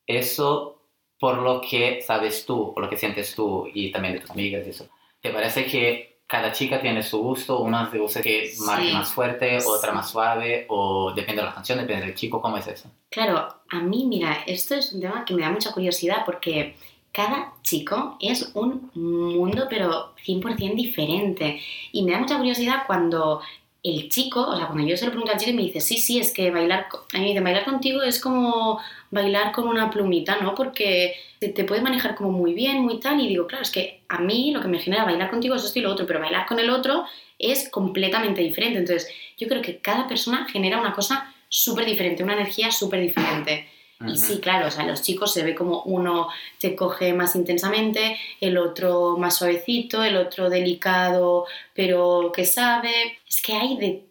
eso 0.07 0.80
por 1.21 1.37
lo 1.39 1.61
que 1.61 2.01
sabes 2.01 2.47
tú, 2.47 2.73
por 2.73 2.83
lo 2.83 2.91
que 2.91 2.97
sientes 2.97 3.35
tú 3.35 3.69
y 3.73 3.93
también 3.93 4.15
de 4.15 4.21
tus 4.21 4.31
amigas 4.31 4.67
y 4.67 4.71
eso. 4.71 4.89
¿Te 5.21 5.31
parece 5.31 5.67
que 5.67 6.21
cada 6.27 6.51
chica 6.51 6.81
tiene 6.81 7.03
su 7.03 7.19
gusto? 7.19 7.61
Una 7.61 7.91
se 7.91 7.99
gusta 7.99 8.23
que 8.23 8.53
marque 8.61 8.91
más 8.93 9.13
fuerte, 9.13 9.59
otra 9.67 9.93
más 9.93 10.11
suave, 10.11 10.65
o 10.69 11.13
depende 11.15 11.43
de 11.43 11.49
la 11.49 11.55
canción, 11.55 11.79
depende 11.79 12.07
del 12.07 12.15
chico, 12.15 12.41
¿cómo 12.41 12.57
es 12.57 12.67
eso? 12.69 12.91
Claro, 13.11 13.49
a 13.69 13.81
mí, 13.81 14.07
mira, 14.07 14.45
esto 14.47 14.75
es 14.75 14.95
un 14.95 15.03
tema 15.03 15.25
que 15.27 15.35
me 15.35 15.43
da 15.43 15.51
mucha 15.51 15.73
curiosidad 15.73 16.23
porque 16.25 16.77
cada 17.13 17.53
chico 17.63 18.17
es 18.19 18.53
un 18.55 18.91
mundo, 18.95 19.67
pero 19.69 20.15
100% 20.25 20.75
diferente. 20.75 21.61
Y 21.93 22.03
me 22.03 22.13
da 22.13 22.21
mucha 22.21 22.39
curiosidad 22.39 22.85
cuando 22.87 23.43
el 23.83 24.09
chico, 24.11 24.43
o 24.43 24.57
sea, 24.57 24.67
cuando 24.67 24.87
yo 24.87 24.97
se 24.97 25.07
lo 25.07 25.11
pregunto 25.11 25.33
al 25.33 25.39
chico 25.39 25.53
y 25.53 25.55
me 25.55 25.63
dice, 25.63 25.81
sí, 25.81 25.97
sí, 25.97 26.19
es 26.19 26.33
que 26.33 26.51
bailar, 26.51 26.89
a 27.15 27.19
mí 27.19 27.33
me 27.33 27.41
bailar 27.41 27.65
contigo 27.65 28.03
es 28.03 28.21
como 28.21 28.79
bailar 29.11 29.53
con 29.53 29.69
una 29.69 29.91
plumita, 29.91 30.37
¿no? 30.41 30.55
Porque 30.55 31.15
te 31.39 31.65
puede 31.65 31.81
manejar 31.81 32.15
como 32.15 32.31
muy 32.31 32.53
bien, 32.53 32.83
muy 32.83 33.01
tal, 33.01 33.21
y 33.21 33.29
digo, 33.29 33.47
claro, 33.47 33.63
es 33.63 33.71
que 33.71 34.03
a 34.09 34.19
mí 34.21 34.53
lo 34.53 34.61
que 34.61 34.69
me 34.69 34.79
genera 34.79 35.05
bailar 35.05 35.31
contigo 35.31 35.55
es 35.55 35.65
esto 35.65 35.79
y 35.79 35.83
lo 35.83 35.93
otro, 35.93 36.07
pero 36.07 36.21
bailar 36.21 36.47
con 36.47 36.59
el 36.59 36.69
otro 36.69 37.07
es 37.39 37.71
completamente 37.71 38.43
diferente. 38.43 38.79
Entonces, 38.79 39.11
yo 39.39 39.49
creo 39.49 39.63
que 39.63 39.79
cada 39.79 40.07
persona 40.07 40.47
genera 40.53 40.79
una 40.79 40.93
cosa 40.93 41.35
súper 41.49 41.87
diferente, 41.87 42.23
una 42.23 42.35
energía 42.35 42.71
súper 42.71 43.01
diferente. 43.01 43.67
Y 44.07 44.17
sí, 44.17 44.41
claro, 44.41 44.69
o 44.69 44.71
sea, 44.71 44.87
los 44.87 45.03
chicos 45.03 45.33
se 45.33 45.43
ve 45.43 45.55
como 45.55 45.83
uno 45.83 46.29
te 46.59 46.75
coge 46.75 47.13
más 47.13 47.37
intensamente, 47.37 48.17
el 48.41 48.57
otro 48.57 49.17
más 49.19 49.37
suavecito, 49.37 50.03
el 50.03 50.17
otro 50.17 50.49
delicado, 50.49 51.47
pero 51.75 52.33
que 52.35 52.47
sabe. 52.47 53.19
Es 53.29 53.43
que 53.43 53.53
hay 53.53 53.77
de, 53.77 54.11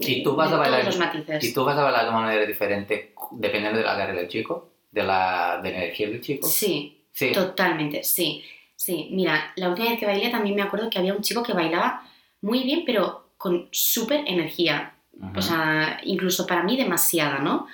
¿Y 0.00 0.22
tú 0.22 0.36
vas 0.36 0.52
a 0.52 0.58
bailar, 0.58 0.80
todos 0.80 0.94
los 0.94 1.06
matices. 1.06 1.42
¿Y 1.42 1.54
tú 1.54 1.64
vas 1.64 1.76
a 1.78 1.84
bailar 1.84 2.04
de 2.04 2.10
una 2.10 2.20
manera 2.20 2.44
diferente 2.44 3.14
dependiendo 3.30 3.78
de 3.78 3.84
la 3.84 3.92
agarre 3.92 4.14
del 4.14 4.28
chico? 4.28 4.72
¿De 4.90 5.02
la, 5.02 5.58
de 5.62 5.70
energía 5.70 6.10
del 6.10 6.20
chico? 6.20 6.46
Sí, 6.46 7.04
sí, 7.12 7.32
totalmente, 7.32 8.02
sí. 8.02 8.44
Sí, 8.76 9.08
mira, 9.12 9.52
la 9.56 9.70
última 9.70 9.88
vez 9.88 9.98
que 9.98 10.06
bailé 10.06 10.28
también 10.28 10.56
me 10.56 10.62
acuerdo 10.62 10.90
que 10.90 10.98
había 10.98 11.14
un 11.14 11.22
chico 11.22 11.42
que 11.42 11.54
bailaba 11.54 12.04
muy 12.42 12.64
bien, 12.64 12.82
pero 12.84 13.30
con 13.38 13.68
súper 13.70 14.24
energía. 14.26 14.94
O 15.36 15.40
sea, 15.40 16.00
incluso 16.04 16.46
para 16.46 16.62
mí 16.62 16.76
demasiada, 16.76 17.38
¿no? 17.38 17.68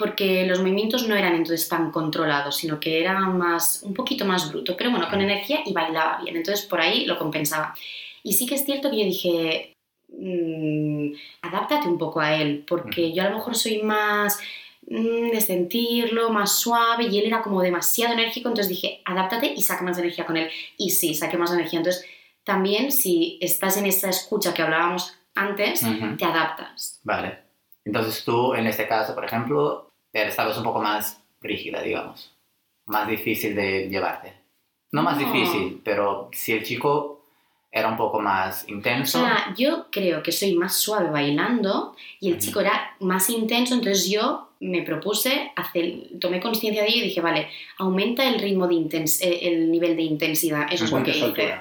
Porque 0.00 0.46
los 0.46 0.60
movimientos 0.60 1.06
no 1.06 1.14
eran 1.14 1.34
entonces 1.34 1.68
tan 1.68 1.92
controlados, 1.92 2.56
sino 2.56 2.80
que 2.80 3.02
era 3.02 3.20
más, 3.20 3.82
un 3.82 3.92
poquito 3.92 4.24
más 4.24 4.50
bruto, 4.50 4.74
pero 4.74 4.90
bueno, 4.90 5.06
con 5.10 5.20
energía 5.20 5.60
y 5.66 5.74
bailaba 5.74 6.22
bien, 6.22 6.36
entonces 6.36 6.64
por 6.64 6.80
ahí 6.80 7.04
lo 7.04 7.18
compensaba. 7.18 7.74
Y 8.22 8.32
sí 8.32 8.46
que 8.46 8.54
es 8.54 8.64
cierto 8.64 8.90
que 8.90 8.96
yo 8.96 9.04
dije, 9.04 9.76
mm, 10.08 11.12
adáptate 11.42 11.86
un 11.86 11.98
poco 11.98 12.18
a 12.18 12.34
él, 12.34 12.64
porque 12.66 13.12
yo 13.12 13.22
a 13.22 13.28
lo 13.28 13.36
mejor 13.36 13.54
soy 13.54 13.82
más 13.82 14.40
mm, 14.88 15.32
de 15.32 15.40
sentirlo, 15.42 16.30
más 16.30 16.58
suave, 16.58 17.04
y 17.04 17.18
él 17.18 17.26
era 17.26 17.42
como 17.42 17.60
demasiado 17.60 18.14
enérgico, 18.14 18.48
entonces 18.48 18.70
dije, 18.70 19.02
adáptate 19.04 19.52
y 19.54 19.60
saca 19.60 19.84
más 19.84 19.98
energía 19.98 20.24
con 20.24 20.38
él. 20.38 20.48
Y 20.78 20.90
sí, 20.90 21.14
saqué 21.14 21.36
más 21.36 21.52
energía. 21.52 21.80
Entonces, 21.80 22.06
también 22.42 22.90
si 22.90 23.38
estás 23.42 23.76
en 23.76 23.84
esa 23.84 24.08
escucha 24.08 24.54
que 24.54 24.62
hablábamos 24.62 25.14
antes, 25.34 25.82
te 26.16 26.24
adaptas. 26.24 27.00
Vale. 27.04 27.38
Entonces 27.84 28.24
tú, 28.24 28.54
en 28.54 28.66
este 28.66 28.88
caso, 28.88 29.14
por 29.14 29.24
ejemplo, 29.24 29.89
estabas 30.12 30.56
un 30.58 30.64
poco 30.64 30.80
más 30.80 31.22
rígida, 31.40 31.82
digamos. 31.82 32.32
Más 32.86 33.08
difícil 33.08 33.54
de 33.54 33.88
llevarte. 33.88 34.32
No 34.92 35.02
más 35.02 35.16
No. 35.18 35.24
difícil, 35.32 35.80
pero 35.84 36.28
si 36.32 36.52
el 36.52 36.64
chico 36.64 37.24
era 37.70 37.88
un 37.88 37.96
poco 37.96 38.18
más 38.20 38.64
O 38.64 38.72
intenso. 38.72 39.20
sea, 39.20 39.54
yo 39.56 39.86
creo 39.92 40.22
que 40.22 40.32
soy 40.32 40.54
más 40.56 40.76
suave 40.76 41.08
bailando 41.10 41.94
y 42.18 42.28
el 42.28 42.34
Ujú. 42.34 42.42
chico 42.46 42.60
era 42.60 42.96
más 42.98 43.30
intenso, 43.30 43.74
entonces 43.74 44.08
yo 44.10 44.48
me 44.58 44.82
propuse, 44.82 45.52
hacer, 45.56 46.18
tomé 46.20 46.40
conciencia 46.40 46.82
de 46.82 46.88
ello 46.88 46.98
y 46.98 47.02
dije, 47.08 47.20
vale, 47.20 47.48
aumenta 47.78 48.28
el 48.28 48.40
ritmo 48.40 48.66
de 48.66 48.74
intens 48.74 49.22
eh, 49.22 49.38
el 49.48 49.70
nivel 49.70 49.96
de 49.96 50.02
intensidad, 50.02 50.66
eso 50.70 50.84
es 50.84 50.90
lo 50.90 51.02
que 51.04 51.12
hice. 51.16 51.54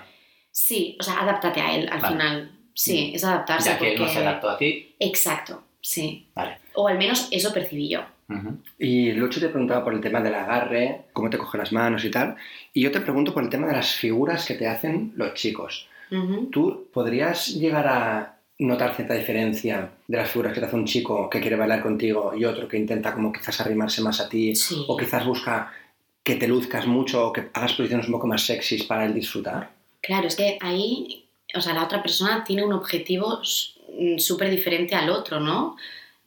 Sí, 0.52 0.98
o 1.00 1.04
sea, 1.04 1.20
adáptate 1.22 1.62
a 1.62 1.76
él 1.76 1.88
al 1.92 2.02
Vale. 2.02 2.16
final. 2.16 2.52
Sí, 2.74 3.12
es 3.14 3.24
adaptarse 3.24 3.70
ya 3.70 3.78
que 3.78 3.94
él 3.94 4.00
no 4.00 4.06
porque... 4.06 4.14
se 4.20 4.20
adaptó 4.26 4.50
a 4.50 4.58
ti. 4.58 4.96
Exacto, 5.00 5.64
sí. 5.82 6.28
Vale. 6.34 6.58
O 6.74 6.88
al 6.88 6.98
menos 6.98 7.28
eso 7.32 7.54
percibí 7.54 7.88
yo. 7.90 8.02
Ujú. 8.30 8.58
Y 8.78 9.12
Lucho 9.14 9.40
te 9.40 9.50
preguntaba 9.50 9.84
por 9.84 9.94
el 9.94 10.02
tema 10.02 10.22
del 10.22 10.36
agarre, 10.36 11.06
cómo 11.14 11.30
te 11.30 11.38
coge 11.38 11.58
las 11.58 11.72
manos 11.72 12.06
y 12.06 12.12
tal. 12.12 12.36
Y 12.74 12.82
yo 12.82 12.92
te 12.92 13.02
pregunto 13.02 13.34
por 13.34 13.44
el 13.44 13.50
tema 13.50 13.68
de 13.68 13.74
las 13.74 13.96
figuras 13.96 14.46
que 14.46 14.54
te 14.54 14.68
hacen 14.68 15.14
los 15.16 15.34
chicos. 15.34 15.88
Ujú. 16.12 16.48
¿Tú 16.52 16.88
podrías 16.94 17.48
llegar 17.48 17.88
a 17.88 18.36
notar 18.60 18.94
cierta 18.96 19.14
diferencia 19.14 19.90
de 20.08 20.18
las 20.18 20.30
figuras 20.30 20.54
que 20.54 20.60
te 20.60 20.66
hace 20.66 20.76
un 20.76 20.86
chico 20.86 21.30
que 21.30 21.40
quiere 21.40 21.56
bailar 21.56 21.82
contigo 21.82 22.34
y 22.36 22.46
otro 22.46 22.68
que 22.68 22.78
intenta 22.78 23.14
como 23.14 23.32
quizás 23.32 23.62
arrimarse 23.62 24.02
más 24.02 24.20
a 24.20 24.28
ti 24.30 24.54
Sí. 24.56 24.84
o 24.88 24.98
quizás 24.98 25.26
busca 25.26 25.72
que 26.24 26.36
te 26.36 26.48
luzcas 26.48 26.86
mucho 26.86 27.28
o 27.28 27.34
que 27.34 27.50
hagas 27.54 27.74
posiciones 27.74 28.06
un 28.08 28.12
poco 28.14 28.28
más 28.28 28.44
sexys 28.46 28.84
para 28.84 29.06
él 29.06 29.14
disfrutar? 29.14 29.72
Claro, 30.02 30.28
es 30.28 30.36
que 30.36 30.58
ahí, 30.62 31.26
o 31.56 31.62
sea, 31.62 31.74
la 31.74 31.84
otra 31.86 32.02
persona 32.04 32.44
tiene 32.44 32.64
un 32.66 32.74
objetivo 32.74 33.40
súper 34.18 34.50
diferente 34.50 34.94
al 34.96 35.10
otro, 35.10 35.40
¿no? 35.40 35.78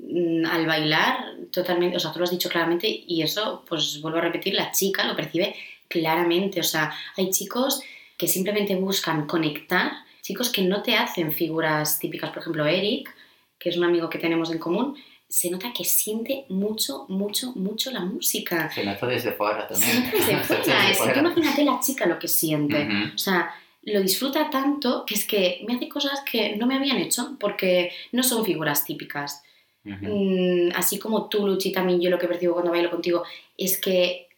Mm, 0.04 0.44
Al 0.46 0.66
bailar, 0.66 1.36
totalmente, 1.52 1.96
o 1.96 2.00
sea, 2.00 2.12
tú 2.12 2.18
lo 2.18 2.24
has 2.24 2.30
dicho 2.30 2.48
claramente 2.48 2.88
y 3.06 3.22
eso, 3.22 3.64
pues 3.68 4.00
vuelvo 4.00 4.18
a 4.18 4.22
repetir, 4.22 4.54
la 4.54 4.72
chica 4.72 5.04
lo 5.04 5.14
percibe 5.14 5.54
claramente, 5.88 6.58
o 6.60 6.64
sea, 6.64 6.92
hay 7.16 7.30
chicos 7.30 7.80
que 8.18 8.26
simplemente 8.26 8.74
buscan 8.74 9.26
conectar, 9.26 9.92
chicos 10.20 10.50
que 10.50 10.62
no 10.62 10.82
te 10.82 10.96
hacen 10.96 11.30
figuras 11.32 11.98
típicas, 12.00 12.30
por 12.30 12.40
ejemplo, 12.40 12.66
Eric, 12.66 13.14
que 13.58 13.68
es 13.68 13.76
un 13.76 13.84
amigo 13.84 14.08
que 14.10 14.18
tenemos 14.18 14.50
en 14.50 14.58
común, 14.58 14.96
se 15.28 15.50
nota 15.50 15.72
que 15.72 15.84
siente 15.84 16.44
mucho, 16.48 17.06
mucho, 17.08 17.52
mucho 17.54 17.90
la 17.90 18.00
música. 18.00 18.70
Se 18.70 18.84
notó 18.84 19.06
desde 19.06 19.32
fuera 19.32 19.66
Se 19.68 19.74
también. 19.74 20.04
nota 20.04 20.16
desde 20.16 20.26
Se 20.42 20.44
fuera, 20.44 20.62
desde 20.62 20.80
es 20.82 20.88
que 20.88 20.94
fuera. 21.04 21.12
tú 21.14 21.20
imagínate 21.20 21.64
la 21.64 21.80
chica 21.80 22.06
lo 22.06 22.18
que 22.18 22.28
siente. 22.28 22.82
Ujú. 22.86 23.14
O 23.14 23.18
sea, 23.18 23.54
lo 23.84 24.00
disfruta 24.00 24.50
tanto 24.50 25.04
que 25.06 25.14
es 25.14 25.24
que 25.26 25.64
me 25.66 25.74
hace 25.76 25.88
cosas 25.88 26.20
que 26.30 26.56
no 26.56 26.66
me 26.66 26.74
habían 26.76 26.98
hecho 26.98 27.36
porque 27.40 27.92
no 28.12 28.22
son 28.22 28.44
figuras 28.44 28.84
típicas. 28.84 29.42
Mm, 29.84 30.70
así 30.74 30.98
como 30.98 31.28
tú, 31.28 31.46
Luchi, 31.46 31.72
también 31.72 32.00
yo 32.00 32.10
lo 32.10 32.18
que 32.18 32.28
percibo 32.28 32.54
cuando 32.54 32.70
bailo 32.70 32.90
contigo 32.90 33.24
es 33.56 33.78
que 33.78 34.28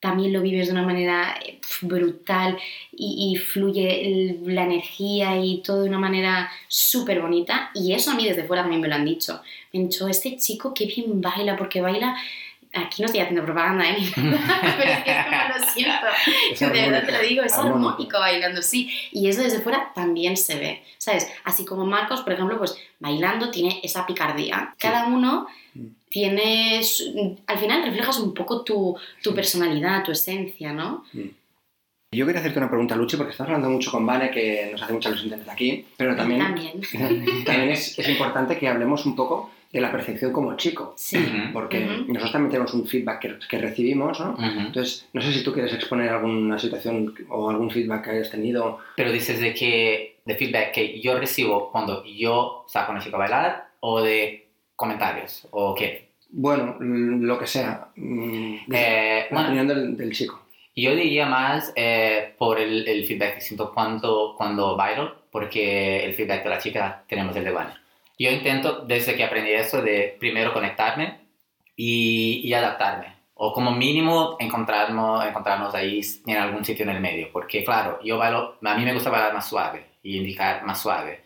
también 0.00 0.32
lo 0.32 0.42
vives 0.42 0.66
de 0.66 0.72
una 0.72 0.82
manera 0.82 1.36
eh, 1.46 1.60
brutal 1.80 2.58
y, 2.90 3.36
fluye 3.36 4.36
la 4.44 4.64
energía 4.64 5.40
y 5.40 5.62
todo 5.62 5.82
de 5.82 5.88
una 5.88 5.98
manera 5.98 6.50
súper 6.66 7.22
bonita. 7.22 7.70
Y 7.72 7.92
eso 7.92 8.10
a 8.10 8.14
mí 8.14 8.26
desde 8.26 8.44
fuera 8.44 8.62
también 8.62 8.80
me 8.82 8.88
lo 8.88 8.96
han 8.96 9.04
dicho. 9.04 9.40
Me 9.72 9.80
han 9.80 9.88
dicho, 9.88 10.08
este 10.08 10.36
chico 10.36 10.74
qué 10.74 10.86
bien 10.86 11.20
baila, 11.20 11.56
porque 11.56 11.80
baila... 11.80 12.16
Aquí 12.74 13.02
no 13.02 13.06
estoy 13.06 13.20
haciendo 13.20 13.44
propaganda, 13.44 13.88
¿eh? 13.90 13.96
Pero 14.14 14.90
es 14.90 15.04
que 15.04 15.10
es 15.10 15.24
como 15.26 15.36
lo 15.58 15.72
siento. 15.72 16.06
Es 16.52 16.60
De 16.60 16.66
verdad 16.68 17.04
te 17.04 17.12
lo 17.12 17.20
digo, 17.20 17.42
es 17.42 17.52
armónico. 17.52 17.88
armónico 17.90 18.18
bailando, 18.18 18.62
sí. 18.62 18.90
Y 19.10 19.28
eso 19.28 19.42
desde 19.42 19.60
fuera 19.60 19.92
también 19.94 20.36
se 20.36 20.58
ve, 20.58 20.82
¿sabes? 20.98 21.30
Así 21.44 21.64
como 21.66 21.84
Marcos, 21.84 22.22
por 22.22 22.32
ejemplo, 22.32 22.56
pues 22.58 22.76
bailando 22.98 23.50
tiene 23.50 23.80
esa 23.82 24.06
picardía. 24.06 24.74
Cada 24.78 25.06
uno 25.06 25.46
Mm. 25.74 25.86
tiene... 26.10 26.82
su- 26.82 27.38
Al 27.46 27.58
final 27.58 27.82
reflejas 27.82 28.18
un 28.20 28.34
poco 28.34 28.62
tu, 28.62 28.94
tu 29.22 29.34
personalidad, 29.34 30.04
tu 30.04 30.12
esencia, 30.12 30.70
¿no? 30.72 31.04
Yo 32.14 32.26
quería 32.26 32.40
hacerte 32.40 32.58
una 32.58 32.68
pregunta, 32.68 32.94
Luchi, 32.94 33.16
porque 33.16 33.30
estamos 33.32 33.48
hablando 33.48 33.70
mucho 33.70 33.90
con 33.90 34.04
Vane, 34.04 34.30
que 34.30 34.68
nos 34.70 34.82
hace 34.82 34.92
mucha 34.92 35.08
ilusión 35.08 35.30
tenerte 35.30 35.50
aquí, 35.50 35.86
pero 35.96 36.14
también, 36.14 36.40
También. 36.42 36.72
también 37.46 37.70
es, 37.70 37.98
es 37.98 38.06
importante 38.08 38.58
que 38.58 38.68
hablemos 38.68 39.06
un 39.06 39.16
poco 39.16 39.50
de 39.72 39.80
la 39.80 39.90
percepción 39.90 40.32
como 40.32 40.54
chico, 40.56 40.92
Sí. 40.96 41.16
Porque 41.52 41.80
nosotros 42.06 42.32
también 42.32 42.50
tenemos 42.50 42.74
un 42.74 42.86
feedback 42.86 43.20
que, 43.20 43.34
que 43.48 43.58
recibimos, 43.58 44.20
¿no? 44.20 44.36
Entonces, 44.38 45.08
no 45.14 45.20
sé 45.22 45.32
si 45.32 45.42
tú 45.42 45.52
quieres 45.52 45.72
exponer 45.72 46.10
alguna 46.10 46.58
situación 46.58 47.14
o 47.30 47.48
algún 47.50 47.70
feedback 47.70 48.04
que 48.04 48.10
hayas 48.10 48.30
tenido. 48.30 48.78
Pero 48.96 49.10
dices 49.10 49.40
de 49.40 49.54
que 49.54 50.18
de 50.26 50.34
feedback 50.36 50.72
que 50.72 51.00
yo 51.00 51.18
recibo 51.18 51.70
cuando 51.72 52.04
yo 52.04 52.64
saco 52.68 52.92
a 52.92 52.94
una 52.94 53.02
chica 53.02 53.16
a 53.16 53.20
bailar 53.20 53.68
o 53.80 54.02
de 54.02 54.48
comentarios 54.76 55.48
o 55.52 55.74
qué. 55.74 56.10
Bueno, 56.30 56.76
mm, 56.78 57.22
lo 57.24 57.38
que 57.38 57.46
sea. 57.46 57.88
mm, 57.96 58.56
desde 58.66 58.84
Eh, 59.20 59.26
la 59.30 59.34
bueno, 59.34 59.48
opinión 59.48 59.68
del, 59.68 59.96
del 59.96 60.12
chico. 60.12 60.40
yo 60.76 60.94
diría 60.94 61.26
más 61.26 61.72
eh, 61.76 62.34
por 62.38 62.58
el, 62.60 62.86
el 62.86 63.04
feedback 63.06 63.34
que 63.36 63.40
siento 63.40 63.72
cuando, 63.72 64.34
cuando 64.36 64.76
bailo, 64.76 65.14
porque 65.30 66.04
el 66.04 66.12
feedback 66.14 66.42
de 66.44 66.50
la 66.50 66.58
chica 66.58 67.04
tenemos 67.08 67.34
el 67.36 67.44
de 67.44 67.50
Vane. 67.52 67.72
Yo 68.22 68.30
intento, 68.30 68.84
desde 68.86 69.16
que 69.16 69.24
aprendí 69.24 69.52
eso, 69.52 69.82
de 69.82 70.16
primero 70.20 70.52
conectarme 70.52 71.18
y, 71.76 72.40
y 72.44 72.54
adaptarme. 72.54 73.16
O 73.34 73.52
como 73.52 73.72
mínimo 73.72 74.36
encontrarnos, 74.38 75.24
encontrarnos 75.26 75.74
ahí 75.74 76.00
en 76.26 76.36
algún 76.36 76.64
sitio 76.64 76.84
en 76.84 76.90
el 76.90 77.00
medio. 77.00 77.32
Porque 77.32 77.64
claro, 77.64 77.98
yo 78.04 78.18
bailo, 78.18 78.58
a 78.62 78.74
mí 78.76 78.84
me 78.84 78.94
gusta 78.94 79.10
bailar 79.10 79.34
más 79.34 79.48
suave 79.48 79.86
y 80.04 80.18
indicar 80.18 80.62
más 80.64 80.80
suave. 80.80 81.24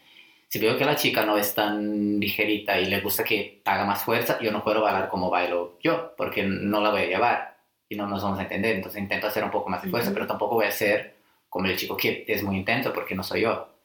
Si 0.49 0.59
veo 0.59 0.79
que 0.79 0.87
la 0.87 0.97
chica 0.97 1.27
no 1.27 1.37
es 1.37 1.55
tan 1.55 2.19
ligerita 2.19 2.81
y 2.81 2.87
le 2.87 3.01
gusta 3.01 3.25
que 3.25 3.61
haga 3.67 3.85
más 3.85 4.03
fuerza, 4.03 4.39
yo 4.41 4.51
no 4.53 4.65
puedo 4.65 4.81
bailar 4.81 5.09
como 5.09 5.29
bailo 5.29 5.79
yo, 5.83 6.15
porque 6.17 6.45
no 6.45 6.81
la 6.81 6.91
voy 6.91 7.03
a 7.03 7.07
llevar 7.07 7.59
y 7.91 7.97
no 7.97 8.07
nos 8.07 8.23
vamos 8.23 8.39
a 8.39 8.43
entender. 8.43 8.77
Entonces 8.77 9.03
intento 9.03 9.27
hacer 9.27 9.45
un 9.45 9.51
poco 9.51 9.69
más 9.69 9.83
de 9.83 9.91
fuerza, 9.91 10.09
Ujú. 10.09 10.15
pero 10.15 10.27
tampoco 10.27 10.55
voy 10.55 10.67
a 10.67 10.71
ser 10.71 11.17
como 11.51 11.67
el 11.67 11.77
chico 11.77 11.97
que 11.97 12.25
es 12.27 12.43
muy 12.43 12.57
intenso 12.57 12.93
porque 12.95 13.15
no 13.15 13.23
soy 13.23 13.43
yo. 13.43 13.76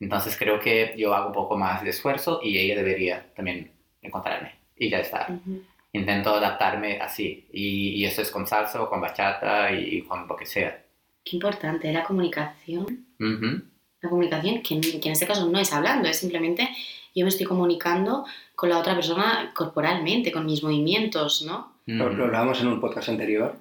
Entonces 0.00 0.36
creo 0.36 0.58
que 0.60 0.94
yo 0.98 1.14
hago 1.14 1.28
un 1.28 1.32
poco 1.32 1.56
más 1.56 1.82
de 1.82 1.90
esfuerzo 1.90 2.40
y 2.42 2.58
ella 2.58 2.74
debería 2.76 3.26
también 3.34 3.70
encontrarme. 4.02 4.52
Y 4.76 4.88
ya 4.90 4.98
está. 4.98 5.26
Ujú. 5.28 5.62
Intento 5.92 6.34
adaptarme 6.34 6.98
así. 7.00 7.46
Y, 7.52 7.90
y 7.90 8.04
eso 8.04 8.22
es 8.22 8.30
con 8.30 8.46
salsa 8.46 8.82
o 8.82 8.88
con 8.88 9.00
bachata 9.00 9.70
y 9.72 10.02
con 10.02 10.26
lo 10.26 10.36
que 10.36 10.46
sea. 10.46 10.82
Qué 11.24 11.36
importante, 11.36 11.92
la 11.92 12.02
comunicación. 12.02 13.06
Ujú. 13.20 13.62
La 14.00 14.08
comunicación, 14.08 14.62
que 14.62 14.74
en, 14.74 14.80
que 14.80 14.96
en 15.08 15.12
este 15.12 15.26
caso 15.26 15.48
no 15.48 15.58
es 15.60 15.72
hablando, 15.72 16.08
es 16.08 16.18
simplemente 16.18 16.68
yo 17.14 17.24
me 17.24 17.28
estoy 17.28 17.46
comunicando 17.46 18.24
con 18.56 18.70
la 18.70 18.78
otra 18.78 18.94
persona 18.96 19.52
corporalmente, 19.54 20.32
con 20.32 20.46
mis 20.46 20.62
movimientos, 20.64 21.42
¿no? 21.42 21.74
Lo, 21.86 22.08
lo 22.10 22.24
hablábamos 22.24 22.60
en 22.60 22.68
un 22.68 22.80
podcast 22.80 23.08
anterior, 23.10 23.54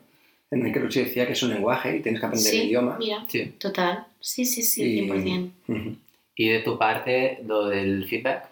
en 0.50 0.66
el 0.66 0.74
que 0.74 0.80
Luchi 0.80 1.02
decía 1.02 1.28
que 1.28 1.34
es 1.34 1.44
un 1.44 1.50
lenguaje 1.50 1.98
y 1.98 2.02
tienes 2.02 2.22
que 2.22 2.26
aprender 2.28 2.54
el 2.54 2.60
Sí, 2.62 2.66
idioma. 2.68 2.98
mira, 2.98 3.26
Sí. 3.28 3.46
total. 3.60 4.06
Sí, 4.20 4.46
sí, 4.46 4.64
sí, 4.64 4.84
Y- 4.84 5.08
100%. 5.08 5.52
Ujú. 5.68 5.96
¿Y 6.36 6.50
de 6.50 6.60
tu 6.60 6.78
parte, 6.78 7.40
lo 7.46 7.68
del 7.68 8.08
feedback? 8.08 8.50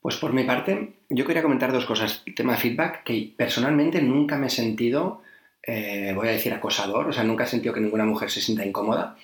Pues 0.00 0.16
por 0.16 0.32
mi 0.32 0.44
parte, 0.44 0.94
yo 1.10 1.24
quería 1.24 1.42
comentar 1.42 1.72
dos 1.72 1.86
cosas. 1.86 2.22
El 2.26 2.34
tema 2.34 2.52
de 2.52 2.58
feedback, 2.58 3.04
que 3.04 3.32
personalmente 3.36 4.02
nunca 4.02 4.36
me 4.36 4.48
he 4.48 4.50
sentido, 4.50 5.22
eh, 5.62 6.12
voy 6.14 6.28
a 6.28 6.32
decir, 6.32 6.52
acosador, 6.52 7.08
o 7.08 7.12
sea, 7.12 7.22
nunca 7.22 7.44
he 7.44 7.46
sentido 7.46 7.72
que 7.72 7.80
ninguna 7.80 8.04
mujer 8.04 8.28
se 8.28 8.40
sienta 8.40 8.66
incómoda. 8.66 9.16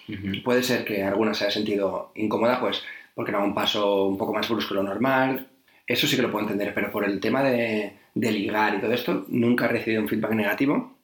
Puede 0.45 0.63
ser 0.63 0.85
que 0.85 1.03
alguna 1.03 1.35
se 1.35 1.45
haya 1.45 1.53
sentido 1.53 2.13
incómoda, 2.15 2.61
pues 2.61 2.85
porque 3.15 3.33
era 3.33 3.41
un 3.43 3.55
paso 3.55 4.07
un 4.07 4.17
poco 4.17 4.33
más 4.33 4.49
brusco 4.49 4.75
de 4.75 4.83
lo 4.83 4.89
normal. 4.89 5.49
Eso 5.85 6.07
sí 6.07 6.15
que 6.15 6.23
lo 6.23 6.31
puedo 6.31 6.45
entender, 6.45 6.73
pero 6.73 6.93
por 6.93 7.05
el 7.05 7.19
tema 7.19 7.43
de, 7.43 7.95
de 8.15 8.33
ligar 8.33 8.77
y 8.77 8.81
todo 8.81 8.93
esto, 8.93 9.25
nunca 9.29 9.65
he 9.65 9.69
recibido 9.69 10.03
un 10.03 10.09
feedback 10.09 10.33
negativo. 10.33 10.97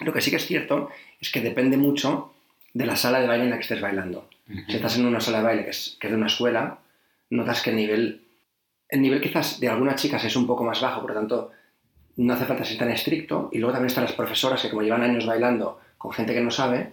Lo 0.00 0.12
que 0.12 0.20
sí 0.20 0.30
que 0.30 0.36
es 0.36 0.46
cierto 0.46 0.90
es 1.18 1.30
que 1.30 1.40
depende 1.40 1.78
mucho 1.78 2.34
de 2.74 2.84
la 2.84 2.96
sala 2.96 3.20
de 3.20 3.26
baile 3.26 3.44
en 3.44 3.50
la 3.50 3.56
que 3.56 3.62
estés 3.62 3.80
bailando. 3.80 4.28
Si 4.66 4.76
estás 4.76 4.96
en 4.96 5.06
una 5.06 5.20
sala 5.20 5.38
de 5.38 5.44
baile 5.44 5.64
que 5.64 5.70
es, 5.70 5.96
que 6.00 6.06
es 6.06 6.10
de 6.10 6.16
una 6.16 6.26
escuela, 6.28 6.78
notas 7.30 7.60
que 7.62 7.70
el 7.70 7.76
nivel, 7.76 8.22
el 8.88 9.02
nivel 9.02 9.20
quizás 9.20 9.60
de 9.60 9.68
algunas 9.68 10.00
chicas 10.00 10.24
es 10.24 10.34
un 10.36 10.46
poco 10.46 10.64
más 10.64 10.80
bajo, 10.80 11.00
por 11.02 11.10
lo 11.10 11.16
tanto 11.16 11.50
no 12.16 12.32
hace 12.34 12.46
falta 12.46 12.64
ser 12.64 12.78
tan 12.78 12.90
estricto. 12.90 13.50
Y 13.52 13.58
luego 13.58 13.72
también 13.72 13.88
están 13.88 14.04
las 14.04 14.12
profesoras 14.14 14.60
que 14.62 14.70
como 14.70 14.82
llevan 14.82 15.02
años 15.02 15.26
bailando 15.26 15.80
con 15.98 16.12
gente 16.12 16.32
que 16.34 16.40
no 16.40 16.50
sabe, 16.50 16.92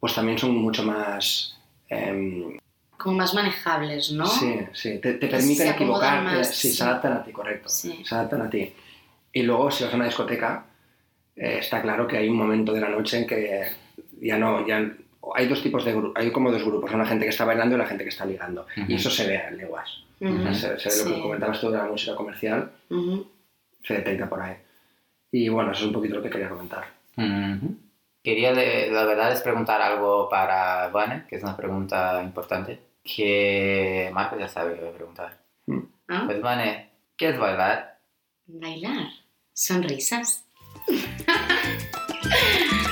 pues 0.00 0.14
también 0.14 0.38
son 0.38 0.56
mucho 0.56 0.82
más... 0.82 1.56
em, 1.88 2.58
Como 2.98 3.16
más 3.18 3.34
manejables, 3.34 4.12
¿no? 4.12 4.26
Sí, 4.26 4.58
sí, 4.72 4.98
te, 4.98 5.14
te 5.14 5.28
permiten 5.28 5.66
se 5.66 5.70
equivocarte, 5.70 6.36
más, 6.38 6.54
sí, 6.54 6.68
sí. 6.68 6.74
se 6.76 6.84
adaptan 6.84 7.12
a 7.14 7.24
ti, 7.24 7.32
correcto, 7.32 7.68
Sí. 7.68 8.02
se 8.04 8.14
adaptan 8.14 8.42
a 8.42 8.50
ti. 8.50 8.72
Y 9.32 9.42
luego 9.42 9.70
si 9.70 9.84
vas 9.84 9.92
a 9.92 9.96
una 9.96 10.06
discoteca, 10.06 10.66
eh, 11.36 11.58
está 11.60 11.80
claro 11.80 12.06
que 12.06 12.16
hay 12.18 12.28
un 12.28 12.36
momento 12.36 12.72
de 12.72 12.80
la 12.80 12.88
noche 12.88 13.18
en 13.18 13.26
que 13.26 13.66
ya 14.20 14.36
no, 14.38 14.66
ya 14.66 14.90
hay 15.34 15.48
dos 15.48 15.62
tipos 15.62 15.84
de 15.84 15.92
grupos, 15.92 16.12
hay 16.16 16.30
como 16.32 16.50
dos 16.50 16.64
grupos, 16.64 16.92
una 16.92 17.06
gente 17.06 17.24
que 17.24 17.30
está 17.30 17.44
bailando 17.44 17.74
y 17.74 17.78
la 17.78 17.86
gente 17.86 18.04
que 18.04 18.10
está 18.10 18.24
ligando. 18.24 18.66
Y 18.88 18.94
eso 18.94 19.10
se 19.10 19.26
ve 19.26 19.42
en 19.48 19.56
leguas. 19.58 19.88
Ujú. 20.20 20.54
Se, 20.54 20.78
se 20.78 21.04
ve 21.04 21.10
lo 21.10 21.16
que 21.16 21.22
comentabas 21.22 21.60
tú 21.60 21.70
de 21.70 21.78
la 21.78 21.84
música 21.84 22.14
comercial, 22.14 22.70
Ujú. 22.90 23.26
se 23.82 23.94
detecta 23.94 24.28
por 24.28 24.40
ahí. 24.42 24.56
Y 25.32 25.48
bueno, 25.48 25.72
eso 25.72 25.82
es 25.82 25.86
un 25.88 25.92
poquito 25.94 26.16
lo 26.16 26.22
que 26.22 26.30
quería 26.30 26.48
comentar. 26.48 26.84
Quería, 28.22 28.52
de- 28.52 28.90
la 28.90 29.04
verdad, 29.04 29.32
es 29.32 29.40
preguntar 29.40 29.80
algo 29.80 30.28
para 30.28 30.88
Vane, 30.88 31.24
que 31.28 31.36
es 31.36 31.42
una 31.42 31.56
pregunta 31.56 32.20
importante, 32.22 32.78
que 33.02 34.10
Marco 34.12 34.38
ya 34.38 34.48
sabe 34.48 34.74
que 34.74 34.80
voy 34.80 34.90
a 34.90 34.94
preguntar. 34.96 35.38
¿Ah? 36.08 36.24
Pues 36.26 36.40
Vane, 36.42 36.90
¿qué 37.16 37.30
es 37.30 37.38
bailar? 37.38 37.98
Bailar. 38.46 39.06
Sonrisas. 39.54 40.44